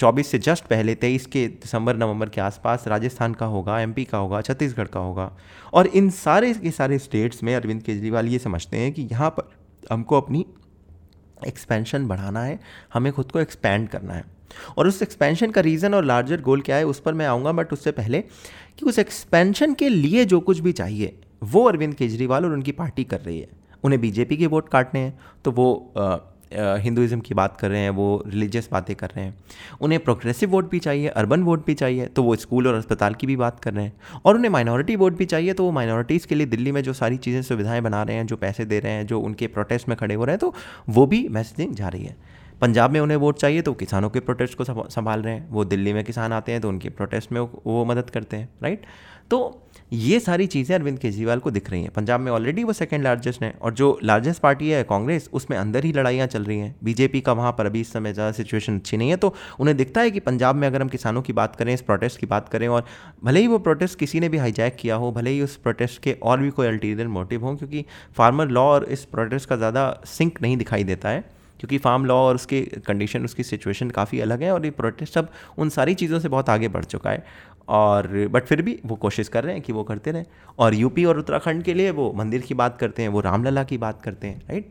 चौबीस 0.00 0.26
से 0.26 0.38
जस्ट 0.38 0.64
पहले 0.64 0.94
तेईस 0.94 1.26
के 1.26 1.46
दिसंबर, 1.46 1.96
नवंबर 1.96 2.28
के 2.28 2.40
आसपास 2.40 2.86
राजस्थान 2.88 3.34
का 3.34 3.46
होगा 3.46 3.80
एमपी 3.80 4.04
का 4.04 4.18
होगा, 4.18 4.40
छत्तीसगढ़ 4.40 4.86
का 4.86 5.00
होगा। 5.00 5.30
और 5.72 5.86
इन 5.86 6.10
सारे 6.10 6.52
के 6.54 6.70
सारे 6.70 6.98
स्टेट्स 6.98 7.42
में 7.42 7.54
अरविंद 7.54 7.82
केजरीवाल 7.82 8.28
ये 8.28 8.38
समझते 8.38 8.76
हैं 8.76 8.92
कि 8.92 9.02
यहाँ 9.02 9.30
पर 9.30 9.50
हमको 9.90 10.20
अपनी 10.20 10.44
एक्सपेंशन 11.46 12.06
बढ़ाना 12.08 12.42
है, 12.42 12.58
हमें 12.94 13.12
खुद 13.12 13.32
को 13.32 13.40
एक्सपेंड 13.40 13.88
करना 13.88 14.14
है। 14.14 14.24
और 14.78 14.88
उस 14.88 15.02
एक्सपेंशन 15.02 15.50
का 15.50 15.60
रीज़न 15.60 15.94
और 15.94 16.04
लार्जर 16.04 16.40
गोल 16.40 16.60
क्या 16.60 16.76
है, 16.76 16.86
उस 16.86 17.00
पर 17.00 17.14
मैं 17.14 17.26
आऊँगा 17.26 17.52
बट 17.52 17.72
उससे 17.72 17.90
पहले 17.92 18.20
कि 18.78 18.86
उस 18.86 18.98
एक्सपेंशन 18.98 19.74
के 19.74 19.88
लिए 19.88 20.24
जो 20.24 20.40
कुछ 20.40 20.58
भी 20.58 20.72
चाहिए, 20.72 21.18
वो 21.42 21.64
अरविंद 21.64 21.94
केजरीवाल 21.94 22.44
और 22.44 22.52
उनकी 22.52 22.72
पार्टी 22.72 23.04
कर 23.04 23.20
रही 23.20 23.38
है। 23.40 23.48
उन्हें 23.84 24.00
बीजेपी 24.00 24.36
के 24.36 24.46
वोट 24.46 24.68
काटने 24.68 25.00
हैं 25.00 25.18
तो 25.44 25.50
वो 25.50 25.94
हिंदुज़म 26.52 27.20
की 27.20 27.34
बात 27.34 27.56
कर 27.56 27.70
रहे 27.70 27.80
हैं, 27.80 27.90
वो 27.90 28.22
रिलीजियस 28.26 28.68
बातें 28.72 28.94
कर 28.96 29.08
रहे 29.08 29.24
हैं। 29.24 29.34
उन्हें 29.80 30.02
प्रोग्रेसिव 30.04 30.50
वोट 30.50 30.70
भी 30.70 30.78
चाहिए, 30.78 31.08
अर्बन 31.08 31.42
वोट 31.42 31.66
भी 31.66 31.74
चाहिए 31.74 32.06
तो 32.06 32.22
वो 32.22 32.36
स्कूल 32.36 32.68
और 32.68 32.74
अस्पताल 32.74 33.14
की 33.14 33.26
भी 33.26 33.36
बात 33.36 33.60
कर 33.60 33.72
रहे 33.72 33.84
हैं। 33.84 34.20
और 34.24 34.36
उन्हें 34.36 34.50
माइनॉरिटी 34.50 34.96
वोट 34.96 35.16
भी 35.16 35.24
चाहिए 35.26 35.52
तो 35.52 35.64
वो 35.64 35.70
माइनॉरिटीज़ 35.72 36.26
के 36.26 36.34
लिए 36.34 36.46
दिल्ली 36.46 36.72
में 36.72 36.82
जो 36.82 36.92
सारी 36.92 37.16
चीज़ें, 37.18 37.42
सुविधाएँ 37.42 37.80
बना 37.80 38.02
रहे 38.02 38.16
हैं, 38.16 38.26
जो 38.26 38.36
पैसे 38.36 38.64
दे 38.64 38.80
रहे 38.80 38.92
हैं, 38.92 39.06
जो 39.06 39.20
उनके 39.20 39.46
प्रोटेस्ट 39.48 39.88
में 39.88 39.96
खड़े 39.98 40.14
हो 40.14 40.24
रहे 40.24 40.32
हैं 40.32 40.40
तो 40.40 40.54
वो 40.88 41.06
भी 41.06 41.26
मैसेजिंग 41.28 41.74
जा 41.74 41.88
रही 41.88 42.04
है। 42.04 42.16
पंजाब 42.60 42.90
में 42.90 42.98
उन्हें 43.00 43.16
वोट 43.16 43.38
चाहिए 43.38 43.62
तो 43.62 43.72
किसानों 43.74 44.08
के 44.10 44.20
प्रोटेस्ट 44.20 44.56
को 44.58 44.64
संभाल 44.64 45.20
रहे 45.22 45.34
हैं। 45.34 45.48
वो 45.50 45.64
दिल्ली 45.64 45.92
में 45.92 46.02
किसान 46.04 46.32
आते 46.32 46.52
हैं 46.52 46.60
तो 46.60 46.68
उनके 46.68 46.88
प्रोटेस्ट 46.90 47.32
में 47.32 47.40
वो 47.40 47.84
मदद 47.84 48.10
करते 48.10 48.36
हैं, 48.36 48.48
राइट? 48.62 48.86
तो 49.30 49.60
ये 49.92 50.18
सारी 50.20 50.46
चीज़ें 50.46 50.74
अरविंद 50.76 50.98
केजरीवाल 50.98 51.38
को 51.38 51.50
दिख 51.50 51.68
रही 51.70 51.82
हैं। 51.82 51.90
पंजाब 51.92 52.20
में 52.20 52.30
ऑलरेडी 52.32 52.64
वो 52.64 52.72
सेकंड 52.72 53.02
लार्जेस्ट 53.04 53.42
हैं 53.42 53.52
और 53.58 53.74
जो 53.74 53.98
लार्जेस्ट 54.02 54.40
पार्टी 54.42 54.68
है 54.70 54.82
कांग्रेस, 54.84 55.28
उसमें 55.32 55.56
अंदर 55.58 55.84
ही 55.84 55.92
लड़ाइयाँ 55.92 56.26
चल 56.26 56.44
रही 56.44 56.58
हैं। 56.58 56.74
बीजेपी 56.84 57.20
का 57.20 57.32
वहाँ 57.32 57.52
पर 57.52 57.66
अभी 57.66 57.80
इस 57.80 57.92
समय 57.92 58.12
ज़्यादा 58.12 58.32
सिचुएशन 58.32 58.76
अच्छी 58.78 58.96
नहीं 58.96 59.10
है 59.10 59.16
तो 59.16 59.34
उन्हें 59.60 59.76
दिखता 59.76 60.00
है 60.00 60.10
कि 60.10 60.20
पंजाब 60.20 60.56
में 60.56 60.66
अगर 60.68 60.82
हम 60.82 60.88
किसानों 60.88 61.22
की 61.22 61.32
बात 61.32 61.56
करें, 61.56 61.72
इस 61.74 61.82
प्रोटेस्ट 61.82 62.20
की 62.20 62.26
बात 62.26 62.48
करें 62.48 62.68
और 62.68 62.84
भले 63.24 63.40
ही 63.40 63.46
वो 63.46 63.58
प्रोटेस्ट 63.60 63.98
किसी 63.98 64.20
ने 64.20 64.28
भी 64.28 64.38
हाईजैक 64.38 64.76
किया 64.76 64.96
हो, 64.96 65.10
भले 65.12 65.30
ही 65.30 65.40
उस 65.42 65.56
प्रोटेस्ट 65.56 66.02
के 66.02 66.16
और 66.22 66.40
भी 66.40 66.50
कोई 66.50 66.66
अल्टीरियर 66.66 67.08
मोटिव 67.08 67.44
हों, 67.44 67.56
क्योंकि 67.56 67.84
फार्मर 68.16 68.48
लॉ 68.48 68.64
और 68.64 68.84
इस 68.86 69.04
प्रोटेस्ट 69.06 69.48
का 69.48 69.56
ज़्यादा 69.56 69.90
सिंक 70.06 70.42
नहीं 70.42 70.56
दिखाई 70.56 70.84
देता 70.84 71.08
है। 71.08 71.24
क्योंकि 71.60 71.78
फार्म 71.78 72.04
लॉ 72.04 72.16
और 72.18 72.34
उसके 72.34 72.60
कंडीशन 72.86 73.24
उसकी 73.24 73.42
सिचुएशन 73.42 73.90
काफ़ी 73.90 74.20
अलग 74.20 74.42
है 74.42 74.52
और 74.52 74.64
ये 74.64 74.70
प्रोटेस्ट 74.70 75.18
अब 75.18 75.28
उन 75.58 75.68
सारी 75.68 75.94
चीज़ों 75.94 76.20
से 76.20 76.28
बहुत 76.28 76.50
आगे 76.50 76.68
बढ़ 76.68 76.84
चुका 76.84 77.10
है। 77.10 77.24
और 77.68 78.08
बट 78.32 78.44
फिर 78.44 78.62
भी 78.62 78.78
वो 78.86 78.96
कोशिश 78.96 79.28
कर 79.28 79.44
रहे 79.44 79.54
हैं 79.54 79.62
कि 79.62 79.72
वो 79.72 79.82
करते 79.84 80.10
रहें। 80.10 80.24
और 80.58 80.74
यूपी 80.74 81.04
और 81.04 81.18
उत्तराखंड 81.18 81.62
के 81.62 81.74
लिए 81.74 81.90
वो 81.90 82.12
मंदिर 82.16 82.40
की 82.40 82.54
बात 82.54 82.78
करते 82.78 83.02
हैं, 83.02 83.08
वो 83.08 83.20
रामलला 83.20 83.64
की 83.64 83.78
बात 83.78 84.02
करते 84.02 84.26
हैं 84.26 84.42
राइट 84.48 84.70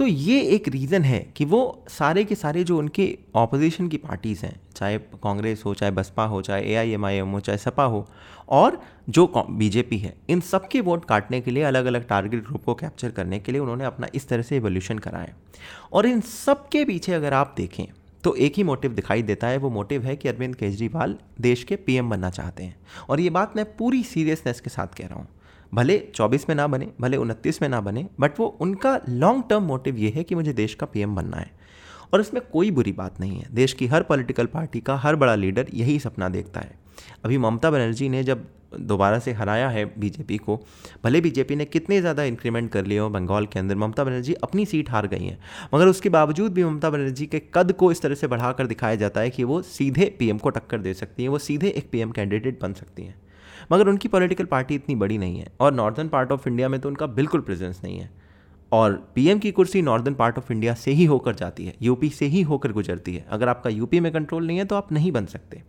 तो 0.00 0.06
ये 0.06 0.40
एक 0.44 0.68
रीज़न 0.68 1.02
है 1.02 1.18
कि 1.36 1.44
वो 1.44 1.58
सारे 1.88 2.22
के 2.24 2.34
सारे 2.34 2.62
जो 2.64 2.76
उनके 2.78 3.06
ऑपोजिशन 3.34 3.88
की 3.88 3.96
पार्टीज़ 3.96 4.44
हैं, 4.46 4.60
चाहे 4.76 4.98
कांग्रेस 4.98 5.62
हो, 5.66 5.74
चाहे 5.74 5.92
बसपा 5.92 6.24
हो, 6.24 6.40
चाहे 6.42 6.62
ए 6.62 6.74
आई 6.74 6.90
एम 6.90 7.04
आई 7.04 7.14
एम 7.14 7.28
हो, 7.28 7.40
चाहे 7.40 7.58
सपा 7.58 7.84
हो, 7.84 8.06
और 8.48 8.80
जो 9.08 9.26
बीजेपी 9.50 9.98
है, 9.98 10.14
इन 10.28 10.40
सब 10.40 10.68
के 10.68 10.80
वोट 10.80 11.04
काटने 11.04 11.40
के 11.40 11.50
लिए 11.50 11.62
अलग 11.62 11.86
अलग 11.86 12.06
टारगेट 12.08 12.44
ग्रुप 12.44 12.64
को 12.64 12.74
कैप्चर 12.74 13.10
करने 13.10 13.38
के 13.38 13.52
लिए 13.52 13.60
उन्होंने 13.60 13.84
अपना 13.84 14.06
इस 14.14 14.28
तरह 14.28 14.42
से 14.42 14.56
एवोल्यूशन 14.56 14.98
करा 14.98 15.18
है। 15.18 15.34
और 15.92 16.06
इन 16.06 16.20
सब 16.20 16.68
के 16.68 16.84
पीछे 16.84 17.12
अगर 17.12 17.34
आप 17.34 17.54
देखें 17.56 17.84
तो 18.24 18.34
एक 18.36 18.54
ही 18.56 18.62
मोटिव 18.62 18.92
दिखाई 18.92 19.22
देता 19.22 19.48
है, 19.48 19.56
वो 19.56 19.70
मोटिव 19.70 20.04
है 20.04 20.16
कि 20.16 20.28
अरविंद 20.28 20.54
केजरीवाल 20.56 21.16
देश 21.40 21.64
के 21.64 21.76
पीएम 21.76 22.10
बनना 22.10 22.30
चाहते 22.30 22.62
हैं। 22.62 22.76
और 23.08 23.20
ये 23.20 23.30
बात 23.30 23.56
मैं 23.56 23.64
पूरी 23.76 24.02
सीरियसनेस 24.04 24.60
के 24.60 24.70
साथ 24.70 24.98
कह 24.98 25.06
रहा 25.06 25.18
हूँ। 25.18 25.28
भले 25.72 25.98
24 26.14 26.48
में 26.48 26.54
ना 26.56 26.66
बने, 26.66 26.88
भले 27.00 27.16
उनतीस 27.16 27.62
में 27.62 27.68
ना 27.68 27.80
बने 27.80 28.06
बट 28.20 28.38
वो 28.40 28.46
उनका 28.60 28.98
लॉन्ग 29.08 29.44
टर्म 29.50 29.62
मोटिव 29.62 29.96
ये 29.96 30.10
है 30.10 30.22
कि 30.22 30.34
मुझे 30.34 30.52
देश 30.52 30.74
का 30.74 30.86
पीएम 30.86 31.16
बनना 31.16 31.36
है। 31.36 31.50
और 32.12 32.20
इसमें 32.20 32.42
कोई 32.52 32.70
बुरी 32.70 32.92
बात 32.92 33.20
नहीं 33.20 33.38
है। 33.38 33.48
देश 33.54 33.72
की 33.72 33.86
हर 33.86 34.02
पॉलिटिकल 34.02 34.46
पार्टी 34.46 34.80
का 34.80 34.96
हर 34.96 35.16
बड़ा 35.16 35.34
लीडर 35.34 35.66
यही 35.74 35.98
सपना 35.98 36.28
देखता 36.28 36.60
है। 36.60 36.78
अभी 37.24 37.38
ममता 37.38 37.70
बनर्जी 37.70 38.08
ने 38.08 38.22
जब 38.24 38.46
दोबारा 38.80 39.18
से 39.18 39.32
हराया 39.32 39.68
है 39.68 39.84
बीजेपी 40.00 40.36
को, 40.36 40.56
भले 41.04 41.20
बीजेपी 41.20 41.56
ने 41.56 41.64
कितने 41.64 42.00
ज़्यादा 42.00 42.24
इंक्रीमेंट 42.24 42.70
कर 42.72 42.86
लिए 42.86 42.98
हो 42.98 43.08
बंगाल 43.10 43.46
के 43.46 43.58
अंदर, 43.58 43.76
ममता 43.76 44.04
बनर्जी 44.04 44.34
अपनी 44.34 44.66
सीट 44.66 44.90
हार 44.90 45.06
गई 45.06 45.24
हैं। 45.24 45.38
मगर 45.74 45.86
उसके 45.86 46.08
बावजूद 46.08 46.52
भी 46.52 46.64
ममता 46.64 46.90
बनर्जी 46.90 47.26
के 47.26 47.42
कद 47.54 47.72
को 47.72 47.92
इस 47.92 48.02
तरह 48.02 48.14
से 48.14 48.26
बढ़ाकर 48.26 48.66
दिखाया 48.66 48.94
जाता 48.94 49.20
है 49.20 49.30
कि 49.30 49.44
वो 49.44 49.62
सीधे 49.62 50.14
पीएम 50.18 50.38
को 50.38 50.50
टक्कर 50.50 50.78
दे 50.78 50.94
सकती 50.94 51.22
हैं, 51.22 51.30
वो 51.30 51.38
सीधे 51.38 51.68
एक 51.68 51.90
पीएम 51.90 52.10
कैंडिडेट 52.10 52.60
बन 52.62 52.72
सकती 52.72 53.02
हैं। 53.02 53.14
मगर 53.72 53.88
उनकी 53.88 54.08
पॉलिटिकल 54.08 54.44
पार्टी 54.44 54.74
इतनी 54.74 54.94
बड़ी 54.94 55.18
नहीं 55.18 55.38
है 55.38 55.52
और 55.60 55.74
नॉर्दर्न 55.74 56.08
पार्ट 56.08 56.32
ऑफ़ 56.32 56.48
इंडिया 56.48 56.68
में 56.68 56.80
तो 56.80 56.88
उनका 56.88 57.06
बिल्कुल 57.06 57.40
प्रेजेंस 57.40 57.80
नहीं 57.84 57.98
है। 57.98 58.10
और 58.72 58.92
पीएम 59.14 59.38
की 59.38 59.50
कुर्सी 59.52 59.82
नॉर्दर्न 59.82 60.14
पार्ट 60.14 60.38
ऑफ़ 60.38 60.52
इंडिया 60.52 60.74
से 60.74 60.90
ही 60.90 61.04
होकर 61.04 61.34
जाती 61.34 61.66
है, 61.66 61.74
यूपी 61.82 62.08
से 62.08 62.26
ही 62.26 62.42
होकर 62.42 62.72
गुजरती 62.72 63.14
है। 63.14 63.24
अगर 63.30 63.48
आपका 63.48 63.70
यूपी 63.70 64.00
में 64.00 64.12
कंट्रोल 64.12 64.46
नहीं 64.46 64.58
है 64.58 64.64
तो 64.64 64.76
आप 64.76 64.92
नहीं 64.92 65.12
बन 65.12 65.26
सकते। 65.26 65.62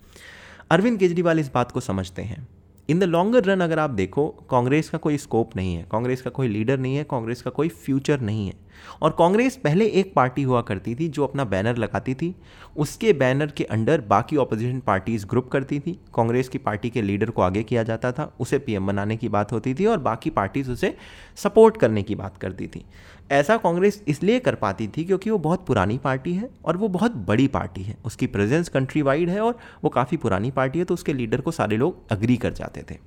अरविंद 0.71 0.99
केजरीवाल 0.99 1.39
इस 1.39 1.51
बात 1.53 1.71
को 1.71 1.79
समझते 1.79 2.21
हैं। 2.21 2.47
इन 2.89 2.99
द 2.99 3.03
लॉन्गर 3.03 3.43
रन 3.43 3.61
अगर 3.61 3.79
आप 3.79 3.89
देखो, 3.89 4.27
कांग्रेस 4.27 4.89
का 4.89 4.97
कोई 4.97 5.17
स्कोप 5.17 5.55
नहीं 5.55 5.75
है, 5.75 5.85
कांग्रेस 5.91 6.21
का 6.21 6.29
कोई 6.29 6.47
लीडर 6.47 6.79
नहीं 6.79 6.95
है, 6.95 7.03
कांग्रेस 7.03 7.41
का 7.41 7.51
कोई 7.51 7.69
फ्यूचर 7.69 8.21
नहीं 8.21 8.47
है। 8.47 8.53
और 9.01 9.15
कांग्रेस 9.19 9.55
पहले 9.55 9.85
एक 9.85 10.13
पार्टी 10.13 10.43
हुआ 10.43 10.61
करती 10.61 10.95
थी 10.95 11.07
जो 11.07 11.23
अपना 11.23 11.43
बैनर 11.45 11.77
लगाती 11.77 12.13
थी। 12.13 12.33
उसके 12.77 13.13
बैनर 13.13 13.47
के 13.47 13.63
अंडर 13.63 14.01
बाकी 14.01 14.37
ऑपोजिशन 14.37 14.79
पार्टीज़ 14.79 15.25
ग्रुप 15.25 15.49
करती 15.49 15.79
थी। 15.79 15.99
कांग्रेस 16.15 16.49
की 16.49 16.57
पार्टी 16.57 16.89
के 16.89 17.01
लीडर 17.01 17.29
को 17.29 17.41
आगे 17.41 17.63
किया 17.63 17.83
जाता 17.83 18.11
था, 18.11 18.31
उसे 18.39 18.59
पीएम 18.59 18.87
बनाने 18.87 19.17
की 19.17 19.29
बात 19.29 19.51
होती 19.51 19.73
थी 19.73 19.85
और 19.85 19.97
बाकी 19.99 20.29
पार्टीज़ 20.29 20.71
उसे 20.71 20.95
सपोर्ट 21.35 21.77
करने 21.77 22.03
की 22.03 22.15
बात 22.15 22.37
करती 22.37 22.67
थी। 22.67 22.85
ऐसा 23.31 23.57
कांग्रेस 23.57 24.03
इसलिए 24.07 24.39
कर 24.39 24.55
पाती 24.55 24.87
थी 24.87 25.03
क्योंकि 25.03 25.29
वो 25.29 25.37
बहुत 25.37 25.65
पुरानी 25.65 25.97
पार्टी 25.97 26.33
है 26.33 26.49
और 26.65 26.77
वो 26.77 26.87
बहुत 26.87 27.15
बड़ी 27.27 27.47
पार्टी 27.47 27.83
है। 27.83 27.97
उसकी 28.05 28.27
प्रेजेंस 28.27 28.69
कंट्री 28.69 29.01
वाइड 29.01 29.29
है 29.29 29.41
और 29.41 29.57
वो 29.83 29.89
काफ़ी 29.89 30.17
पुरानी 30.17 30.51
पार्टी 30.51 30.79
है 30.79 30.85
तो 30.85 30.93
उसके 30.93 31.13
लीडर 31.13 31.41
को 31.41 31.51
सारे 31.51 31.77
लोग 31.77 32.11
अग्री 32.11 32.37
कर 32.37 32.53
जाते 32.53 32.83
थे। 32.91 32.97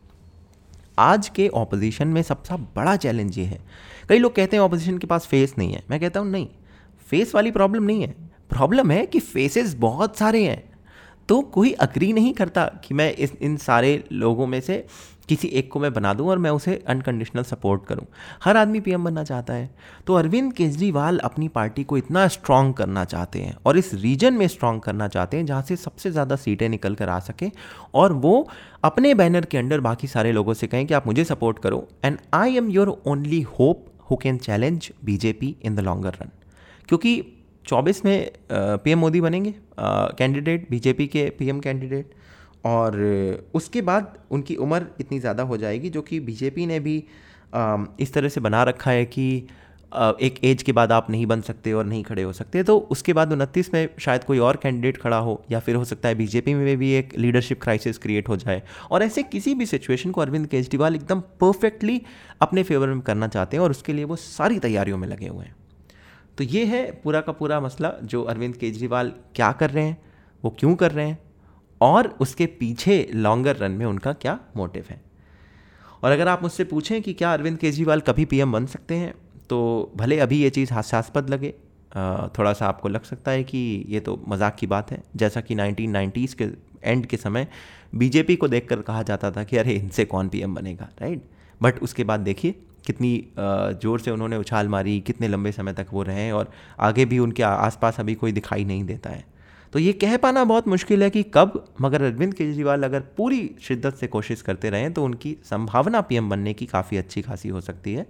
आज 0.98 1.28
के 1.28 1.48
ऑपोजिशन 1.48 2.08
में 2.08 2.22
सबसे 2.22 2.54
बड़ा 2.54 2.96
चैलेंज 2.96 3.38
ये 3.38 3.44
है। 3.44 3.60
कई 4.08 4.18
लोग 4.18 4.34
कहते 4.34 4.56
हैं 4.56 4.64
ऑपोजिशन 4.64 4.98
के 4.98 5.06
पास 5.06 5.26
फेस 5.26 5.54
नहीं 5.58 5.72
है। 5.72 5.82
मैं 5.90 6.00
कहता 6.00 6.20
हूँ, 6.20 6.30
नहीं 6.30 6.48
फेस 7.06 7.34
वाली 7.34 7.50
प्रॉब्लम 7.50 7.82
नहीं 7.82 8.02
है। 8.02 8.14
प्रॉब्लम 8.50 8.90
है 8.90 9.06
कि 9.06 9.20
फेसेस 9.20 9.74
बहुत 9.74 10.16
सारे 10.16 10.44
हैं। 10.44 10.73
तो 11.28 11.40
कोई 11.52 11.72
अग्री 11.72 12.12
नहीं 12.12 12.32
करता 12.34 12.64
कि 12.84 12.94
मैं 12.94 13.12
इस, 13.12 13.32
इन 13.42 13.56
सारे 13.58 14.02
लोगों 14.12 14.46
में 14.46 14.60
से 14.60 14.84
किसी 15.28 15.48
एक 15.48 15.70
को 15.72 15.80
मैं 15.80 15.92
बना 15.92 16.12
दूँ 16.14 16.28
और 16.28 16.38
मैं 16.38 16.50
उसे 16.50 16.74
अनकंडीशनल 16.88 17.42
सपोर्ट 17.42 17.84
करूँ। 17.86 18.06
हर 18.44 18.56
आदमी 18.56 18.80
पीएम 18.80 19.04
बनना 19.04 19.22
चाहता 19.24 19.54
है। 19.54 19.70
तो 20.06 20.14
अरविंद 20.14 20.52
केजरीवाल 20.52 21.18
अपनी 21.18 21.48
पार्टी 21.48 21.84
को 21.84 21.96
इतना 21.98 22.26
स्ट्रांग 22.28 22.72
करना 22.74 23.04
चाहते 23.04 23.38
हैं 23.38 23.56
और 23.66 23.78
इस 23.78 23.92
रीजन 23.94 24.34
में 24.34 24.46
स्ट्रांग 24.48 24.80
करना 24.80 25.08
चाहते 25.08 25.36
हैं 25.36 25.46
जहाँ 25.46 25.62
से 25.62 25.76
सबसे 25.76 26.10
ज़्यादा 26.10 26.36
सीटें 26.36 26.68
निकल 26.68 26.94
कर 26.94 27.08
आ 27.08 27.18
सकें 27.20 27.50
और 27.94 28.12
वो 28.12 28.46
अपने 28.84 29.14
बैनर 29.14 29.44
के 29.44 29.58
अंडर 29.58 29.80
बाकी 29.80 30.06
सारे 30.06 30.32
लोगों 30.32 30.54
से 30.54 30.66
कहें 30.66 30.86
कि 30.86 30.94
आप 30.94 31.06
मुझे 31.06 31.24
सपोर्ट 31.24 31.58
करो। 31.58 31.86
And 32.04 32.18
I 32.34 32.56
am 32.56 32.70
your 32.70 32.88
only 33.06 33.40
hope 33.58 33.86
who 34.10 34.16
can 34.16 34.38
challenge 34.38 34.90
BJP 35.04 35.56
in 35.62 35.74
the 35.74 35.80
longer 35.80 36.18
run 36.22 36.30
क्योंकि 36.88 37.20
24 37.66 38.04
में 38.04 38.30
पीएम 38.50 38.98
मोदी 38.98 39.20
बनेंगे 39.20 39.54
कैंडिडेट, 39.78 40.70
बीजेपी 40.70 41.06
के 41.06 41.28
पीएम 41.38 41.60
कैंडिडेट, 41.60 42.14
और 42.64 42.96
उसके 43.54 43.82
बाद 43.82 44.16
उनकी 44.30 44.56
उम्र 44.56 44.86
इतनी 45.00 45.18
ज़्यादा 45.20 45.42
हो 45.42 45.56
जाएगी 45.56 45.90
जो 45.90 46.02
कि 46.02 46.20
बीजेपी 46.22 46.66
ने 46.66 46.80
भी 46.80 46.96
इस 48.00 48.12
तरह 48.14 48.28
से 48.28 48.40
बना 48.40 48.62
रखा 48.62 48.90
है 48.90 49.04
कि 49.06 49.46
एक 49.92 50.38
एज 50.44 50.62
के 50.62 50.72
बाद 50.72 50.92
आप 50.92 51.10
नहीं 51.10 51.26
बन 51.26 51.40
सकते 51.40 51.72
और 51.72 51.84
नहीं 51.86 52.02
खड़े 52.04 52.22
हो 52.22 52.32
सकते। 52.32 52.62
तो 52.62 52.76
उसके 52.90 53.12
बाद 53.12 53.32
उनतीस 53.32 53.72
में 53.74 53.88
शायद 54.00 54.24
कोई 54.24 54.38
और 54.38 54.56
कैंडिडेट 54.56 54.96
खड़ा 54.96 55.16
हो, 55.18 55.42
या 55.50 55.60
फिर 55.60 55.76
हो 55.76 55.84
सकता 55.84 56.08
है 56.08 56.14
बीजेपी 56.14 56.54
में 56.54 56.76
भी 56.76 56.90
एक 56.92 57.16
लीडरशिप 57.18 57.62
क्राइसिस 57.62 57.98
क्रिएट 57.98 58.28
हो 58.28 58.36
जाए। 58.36 58.62
और 58.90 59.02
ऐसे 59.02 59.22
किसी 59.24 59.54
भी 59.54 59.66
सिचुएशन 59.66 60.10
को 60.10 60.20
अरविंद 60.20 60.46
केजरीवाल 60.46 60.94
एकदम 60.94 61.20
परफेक्टली 61.40 62.00
अपने 62.42 62.62
फेवर 62.62 62.88
में 62.88 63.00
करना 63.02 63.28
चाहते 63.28 63.56
हैं 63.56 63.64
और 63.64 63.70
उसके 63.70 63.92
लिए 63.92 64.04
वो 64.04 64.16
सारी 64.18 64.58
तैयारियों 64.58 64.98
में 64.98 65.08
लगे 65.08 65.28
हुए 65.28 65.44
हैं। 65.44 65.54
तो 66.38 66.44
ये 66.44 66.64
है 66.64 66.90
पूरा 67.04 67.20
का 67.20 67.32
पूरा 67.32 67.60
मसला 67.60 67.92
जो 68.02 68.22
अरविंद 68.22 68.56
केजरीवाल 68.56 69.12
क्या 69.34 69.50
कर 69.52 69.70
रहे 69.70 69.84
हैं, 69.84 69.96
वो 70.44 70.50
क्यों 70.58 70.74
कर 70.76 70.92
रहे 70.92 71.06
हैं, 71.06 71.18
और 71.80 72.06
उसके 72.20 72.46
पीछे 72.46 73.08
लॉन्गर 73.14 73.56
रन 73.56 73.72
में 73.72 73.84
उनका 73.86 74.12
क्या 74.14 74.38
मोटिव 74.56 74.84
है। 74.90 75.00
और 76.02 76.12
अगर 76.12 76.28
आप 76.28 76.42
मुझसे 76.42 76.64
पूछें 76.64 77.00
कि 77.02 77.12
क्या 77.12 77.32
अरविंद 77.32 77.58
केजरीवाल 77.58 78.00
कभी 78.00 78.24
पीएम 78.24 78.52
बन 78.52 78.66
सकते 78.66 78.94
हैं 78.94 79.14
तो 79.50 79.92
भले 79.96 80.18
अभी 80.18 80.42
ये 80.42 80.50
चीज़ 80.50 80.72
हास्यास्पद 80.72 81.30
लगे 81.30 81.54
थोड़ा 82.38 82.52
सा 82.52 82.66
आपको 82.66 82.88
लग 82.88 83.02
सकता 83.02 83.30
है 83.30 83.44
कि 83.44 83.58
ये 83.88 84.00
तो 84.00 84.20
मज़ाक 84.28 84.56
की 84.56 84.66
बात 84.66 84.90
है। 84.90 85.02
जैसा 85.16 85.40
कि 85.40 85.54
नाइनटीन 85.54 86.12
के 86.16 86.48
एंड 86.82 87.06
के 87.06 87.16
समय 87.16 87.46
बीजेपी 87.94 88.36
को 88.36 88.48
देखकर 88.48 88.80
कहा 88.82 89.02
जाता 89.02 89.30
था 89.30 89.44
कि 89.44 89.56
अरे 89.56 89.72
इनसे 89.72 90.04
कौन 90.04 90.28
पीएम 90.28 90.54
बनेगा 90.54 90.88
राइट 91.00 91.22
बट 91.60 91.78
उसके 91.78 92.04
बाद 92.04 92.20
देखिए 92.20 92.54
कितनी 92.86 93.12
ज़ोर 93.38 94.00
से 94.00 94.10
उन्होंने 94.10 94.36
उछाल 94.36 94.68
मारी, 94.68 94.98
कितने 95.00 95.28
लंबे 95.28 95.52
समय 95.52 95.72
तक 95.72 95.86
वो 95.92 96.02
रहे 96.02 96.30
और 96.30 96.50
आगे 96.80 97.04
भी 97.04 97.18
उनके 97.18 97.42
आसपास 97.42 98.00
अभी 98.00 98.14
कोई 98.14 98.32
दिखाई 98.32 98.64
नहीं 98.64 98.84
देता 98.84 99.10
है। 99.10 99.24
तो 99.72 99.78
ये 99.78 99.92
कह 99.92 100.16
पाना 100.16 100.44
बहुत 100.44 100.68
मुश्किल 100.68 101.02
है 101.02 101.08
कि 101.10 101.22
कब, 101.34 101.64
मगर 101.80 102.02
अरविंद 102.02 102.34
केजरीवाल 102.34 102.82
अगर 102.82 103.00
पूरी 103.16 103.50
शिद्दत 103.62 103.94
से 103.94 104.06
कोशिश 104.06 104.42
करते 104.42 104.70
रहें 104.70 104.92
तो 104.92 105.04
उनकी 105.04 105.36
संभावना 105.44 106.00
पीएम 106.00 106.30
बनने 106.30 106.52
की 106.54 106.66
काफ़ी 106.66 106.96
अच्छी 106.96 107.22
खासी 107.22 107.48
हो 107.48 107.60
सकती 107.60 107.94
है। 107.94 108.06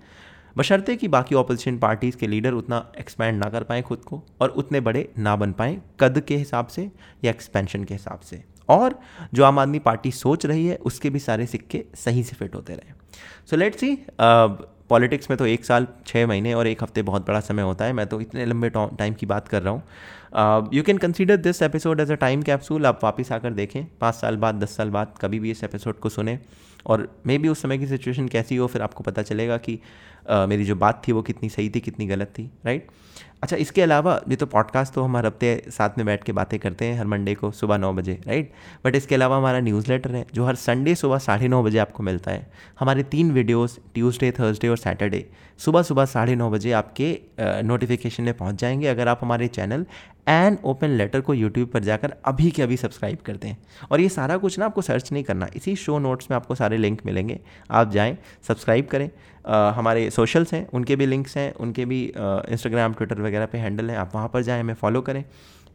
बशर्ते 0.56 0.96
कि 0.96 1.08
बाकी 1.08 1.34
ऑपोजिशन 1.34 1.78
पार्टीज़ 1.78 2.16
के 2.16 2.26
लीडर 2.26 2.52
उतना 2.52 2.76
एक्सपैंड 2.98 3.38
ना 3.38 3.48
कर 3.50 3.62
पाएँ 3.62 3.82
खुद 3.82 3.98
को 4.00 4.22
और 4.40 4.48
उतने 4.50 4.80
बड़े 4.80 5.08
ना 5.18 5.34
बन 5.36 5.52
पाएँ 5.52 5.80
कद 6.00 6.20
के 6.20 6.36
हिसाब 6.36 6.66
से 6.66 6.90
या 7.24 7.30
एक्सपेंशन 7.30 7.84
के 7.84 7.94
हिसाब 7.94 8.20
से। 8.20 8.42
और 8.68 8.98
जो 9.34 9.44
आम 9.44 9.58
आदमी 9.58 9.78
पार्टी 9.78 10.10
सोच 10.12 10.46
रही 10.46 10.66
है, 10.66 10.76
उसके 10.76 11.10
भी 11.10 11.18
सारे 11.18 11.46
सिक्के 11.46 11.84
सही 11.94 12.22
से 12.22 12.36
फिट 12.36 12.54
होते 12.54 12.74
रहे। 12.74 12.92
सो 13.50 13.56
लेट्स 13.56 13.80
सी 13.80 13.96
पॉलिटिक्स 14.90 15.30
में 15.30 15.36
तो 15.38 15.46
एक 15.46 15.64
साल 15.64 15.86
छः 16.06 16.26
महीने 16.26 16.52
और 16.54 16.66
एक 16.66 16.82
हफ़्ते 16.82 17.02
बहुत 17.02 17.26
बड़ा 17.26 17.40
समय 17.40 17.62
होता 17.62 17.84
है। 17.84 17.92
मैं 17.92 18.06
तो 18.06 18.20
इतने 18.20 18.44
लंबे 18.46 18.70
टाइम 18.70 19.14
की 19.14 19.26
बात 19.26 19.48
कर 19.48 19.62
रहा 19.62 19.72
हूँ। 19.72 20.70
You 20.74 20.82
can 20.82 20.98
consider 20.98 21.36
this 21.36 21.62
episode 21.62 22.00
as 22.00 22.10
a 22.12 22.14
time 22.16 22.42
capsule 22.42 22.86
आप 22.86 23.04
वापस 23.04 23.32
आकर 23.32 23.52
देखें। 23.52 23.84
पाँच 24.00 24.14
साल 24.14 24.36
बाद, 24.36 24.54
दस 24.54 24.76
साल 24.76 24.90
बाद 24.90 25.14
कभी 25.20 25.38
भी 25.40 25.50
इस 25.50 25.64
एपिसोड 25.64 25.98
को 25.98 26.08
सुने। 26.08 26.38
और 26.86 27.08
मे 27.26 27.36
भी 27.38 27.48
उस 27.48 27.62
समय 27.62 27.78
की 27.78 27.86
सिचुएशन 27.86 28.28
कैसी 28.28 28.56
हो, 28.56 28.66
फिर 28.66 28.82
आपको 28.82 29.04
पता 29.04 29.22
चलेगा 29.22 29.56
कि 29.58 29.78
uh, 30.30 30.48
मेरी 30.48 30.64
जो 30.64 30.74
बात 30.74 31.02
थी 31.08 31.12
वो 31.12 31.22
कितनी 31.22 31.48
सही 31.48 31.70
थी 31.70 31.80
कितनी 31.80 32.06
गलत 32.06 32.26
थी 32.26 32.50
राइट 32.66 32.86
अच्छा 33.42 33.56
इसके 33.56 33.82
अलावा 33.82 34.20
ये 34.28 34.36
तो 34.36 34.46
पॉडकास्ट 34.46 34.94
तो 34.94 35.02
हम 35.02 35.16
हर 35.16 35.26
हफ़्ते 35.26 35.64
साथ 35.68 35.90
में 35.98 36.06
बैठ 36.06 36.24
के 36.24 36.32
बातें 36.32 36.58
करते 36.60 36.84
हैं 36.84 36.98
हर 36.98 37.06
मंडे 37.06 37.34
को 37.34 37.50
सुबह 37.50 37.78
नौ 37.78 37.92
बजे 37.92 38.12
राइट 38.26 38.52
बट 38.84 38.94
इसके 38.96 39.14
अलावा 39.14 39.36
हमारा 39.36 39.60
न्यूज़ 39.60 39.92
लेटर 39.92 40.14
है 40.14 40.24
जो 40.34 40.44
हर 40.44 40.54
संडे 40.54 40.94
सुबह 40.94 41.18
साढ़े 41.18 41.48
नौ 41.48 41.62
बजे 41.62 41.78
आपको 41.78 42.02
मिलता 42.02 42.30
है। 42.30 42.52
हमारे 42.80 43.02
तीन 43.02 43.30
वीडियोस 43.30 43.78
ट्यूसडे 43.94 44.30
थर्सडे 44.30 44.68
और 44.68 44.76
सैटरडे 44.76 45.30
सुबह 45.58 45.82
सुबह 45.82 46.04
साढ़े 46.04 46.36
नौ 46.36 46.50
बजे 46.50 46.72
आपके 46.72 47.18
नोटिफिकेशन 47.40 48.24
में 48.24 48.34
पहुँच 48.34 48.54
जाएँगे। 48.54 48.86
अगर 48.86 49.08
आप 49.08 49.18
हमारे 49.22 49.48
चैनल 49.48 49.86
एंड 50.26 50.58
ओपन 50.64 50.88
लेटर 50.88 51.20
को 51.20 51.34
यूट्यूब 51.34 51.68
पर 51.68 51.82
जाकर 51.84 52.14
अभी 52.24 52.50
के 52.50 52.62
अभी 52.62 52.76
सब्सक्राइब 52.76 53.18
कर 53.26 53.36
दें। 53.36 53.54
और 53.90 54.00
ये 54.00 54.08
सारा 54.08 54.36
कुछ 54.36 54.58
ना 54.58 54.66
आपको 54.66 54.82
सर्च 54.82 55.12
नहीं 55.12 55.24
करना 55.24 55.48
इसी 55.56 55.74
शो 55.76 55.98
नोट्स 55.98 56.30
में 56.30 56.36
आपको 56.36 56.54
सारे 56.54 56.76
लिंक 56.76 57.00
मिलेंगे। 57.06 57.38
आप 57.70 57.90
जाएँ 57.90 58.16
सब्सक्राइब 58.48 58.86
करें। 58.86 59.08
आ, 59.46 59.70
हमारे 59.70 60.08
सोशल्स 60.10 60.54
हैं 60.54 60.66
उनके 60.68 60.96
भी 60.96 61.06
लिंक्स 61.06 61.36
हैं 61.36 61.52
उनके 61.54 61.84
भी 61.84 62.02
इंस्टाग्राम 62.16 62.92
ट्विटर 62.92 63.20
वगैरह 63.22 63.46
पे 63.46 63.58
हैंडल 63.58 63.90
हैं। 63.90 63.98
आप 63.98 64.14
वहाँ 64.14 64.28
पर 64.28 64.42
जाएँ 64.42 64.60
हमें 64.60 64.74
फॉलो 64.74 65.00
करें। 65.00 65.24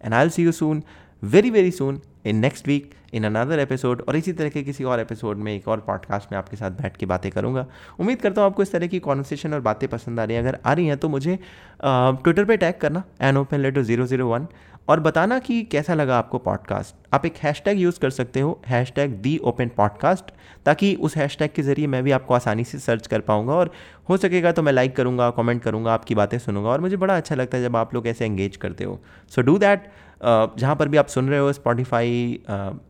And 0.03 0.13
I 0.13 0.29
see 0.29 0.43
you 0.43 0.51
soon 0.51 0.83
very 1.23 1.49
very 1.49 1.71
soon 1.71 1.99
in 2.25 2.35
next 2.35 2.67
week 2.67 2.93
in 3.13 3.23
another 3.23 3.59
episode 3.59 4.01
और 4.07 4.15
इसी 4.15 4.33
तरह 4.33 4.49
के 4.49 4.61
किसी 4.63 4.83
और 4.83 4.99
एपिसोड 4.99 5.37
में, 5.37 5.53
एक 5.55 5.67
और 5.67 5.79
पॉडकास्ट 5.79 6.31
में 6.31 6.37
आपके 6.39 6.57
साथ 6.57 6.71
बैठ 6.71 6.95
के 6.97 7.05
बातें 7.05 7.31
करूँगा। 7.31 7.65
उम्मीद 7.99 8.21
करता 8.21 8.41
हूँ 8.41 8.49
आपको 8.49 8.63
इस 8.63 8.71
तरह 8.71 8.87
की 8.87 8.99
कॉन्वर्सेशन 8.99 9.53
और 9.53 9.61
बातें 9.61 9.87
पसंद 9.89 10.19
आ 10.19 10.23
रही 10.23 10.35
हैं। 10.35 10.43
अगर 10.43 10.57
आ 10.65 10.73
रही 10.73 10.87
हैं 10.87 10.97
तो 10.97 11.09
मुझे 11.09 11.37
ट्विटर 11.83 12.45
पे 12.45 12.57
टैग 12.57 12.75
करना 12.81 13.03
an 13.21 13.37
open 13.37 13.59
letter 13.59 13.81
zero 13.81 14.05
zero 14.05 14.27
one 14.27 14.47
और 14.87 14.99
बताना 14.99 15.37
कि 15.39 15.61
कैसा 15.63 15.93
लगा 15.93 16.17
आपको 16.17 16.37
पॉडकास्ट 16.37 16.95
आप 17.13 17.25
एक 17.25 17.35
हैशटैग 17.37 17.79
यूज़ 17.79 17.99
कर 17.99 18.09
सकते 18.09 18.39
हो 18.39 18.59
hash 18.67 18.91
tag 18.95 19.11
the 19.21 19.37
open 19.43 19.69
podcast 19.77 20.31
ताकि 20.65 20.93
उस 20.95 21.15
हैशटैग 21.17 21.49
के 21.55 21.61
ज़रिए 21.61 21.87
मैं 21.87 22.03
भी 22.03 22.11
आपको 22.11 22.33
आसानी 22.33 22.63
से 22.63 22.79
सर्च 22.79 23.07
कर 23.07 23.19
पाऊँगा 23.19 23.53
और 23.53 23.71
हो 24.09 24.17
सकेगा 24.17 24.51
तो 24.51 24.61
मैं 24.61 24.73
लाइक 24.73 24.95
करूँगा 24.95 25.29
कमेंट 25.29 25.61
करूँगा, 25.61 25.93
आपकी 25.93 26.15
बातें 26.15 26.37
सुनूँगा 26.39 26.69
और 26.69 26.81
मुझे 26.81 26.97
बड़ा 26.97 27.17
अच्छा 27.17 27.35
लगता 27.35 27.57
है 27.57 27.63
जब 27.63 27.75
आप 27.75 27.93
लोग 27.93 28.07
ऐसे 28.07 28.25
एंगेज 28.25 28.55
करते 28.57 28.83
हो। 28.83 28.99
सो 29.29 29.41
डू 29.41 29.57
दैट 29.57 29.91
जहाँ 30.23 30.75
पर 30.75 30.87
भी 30.87 30.97
आप 30.97 31.07
सुन 31.07 31.29
रहे 31.29 31.39
हो 31.39 31.51
Spotify 31.53 32.39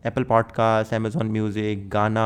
Apple 0.06 0.24
podcast 0.24 0.94
Amazon 0.94 1.28
music 1.32 1.90
Gaana 1.90 2.26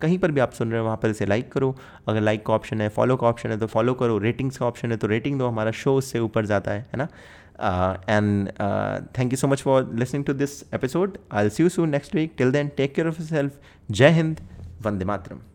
कहीं 0.00 0.18
पर 0.18 0.30
भी 0.30 0.40
आप 0.40 0.52
सुन 0.52 0.70
रहे 0.70 0.80
हो 0.80 0.84
वहाँ 0.84 0.96
पर 0.96 1.10
इसे 1.10 1.26
लाइक 1.26 1.52
करो 1.52 1.74
अगर 2.08 2.20
लाइक 2.20 2.46
का 2.46 2.54
ऑप्शन 2.54 2.80
है 2.80 2.88
फॉलो 2.88 3.16
का 3.16 3.26
ऑप्शन 3.26 3.50
है 3.50 3.58
तो 3.58 3.66
फॉलो 3.66 3.94
करो 3.94 4.18
रेटिंग्स 4.18 4.58
का 4.58 4.66
ऑप्शन 4.66 4.90
है 4.90 4.96
तो 4.96 5.06
रेटिंग 5.06 5.38
दो 5.38 5.46
हमारा 5.46 5.70
शो 5.70 5.94
उससे 5.94 6.18
ऊपर 6.18 6.46
जाता 6.46 6.70
है 6.70 6.86
है 6.92 6.98
ना 6.98 7.08
and 8.08 8.48
thank 9.18 9.32
you 9.32 9.36
so 9.36 9.48
much 9.48 9.62
for 9.62 9.84
much 9.94 10.26
to 10.26 10.32
this 10.32 10.62
episode 10.74 11.18
I 11.32 11.50
see 11.50 11.64
you 11.64 11.72
soon 11.78 11.96
next 11.96 12.20
week. 12.20 12.36
Till 12.36 12.52
then, 12.58 12.74
take 12.80 12.94
care 12.98 13.08
of 13.08 13.18
yourself. 13.18 13.72
Jai 13.88 14.12
Hind, 14.12 14.44
Vande 14.82 15.08
Matram. 15.12 15.51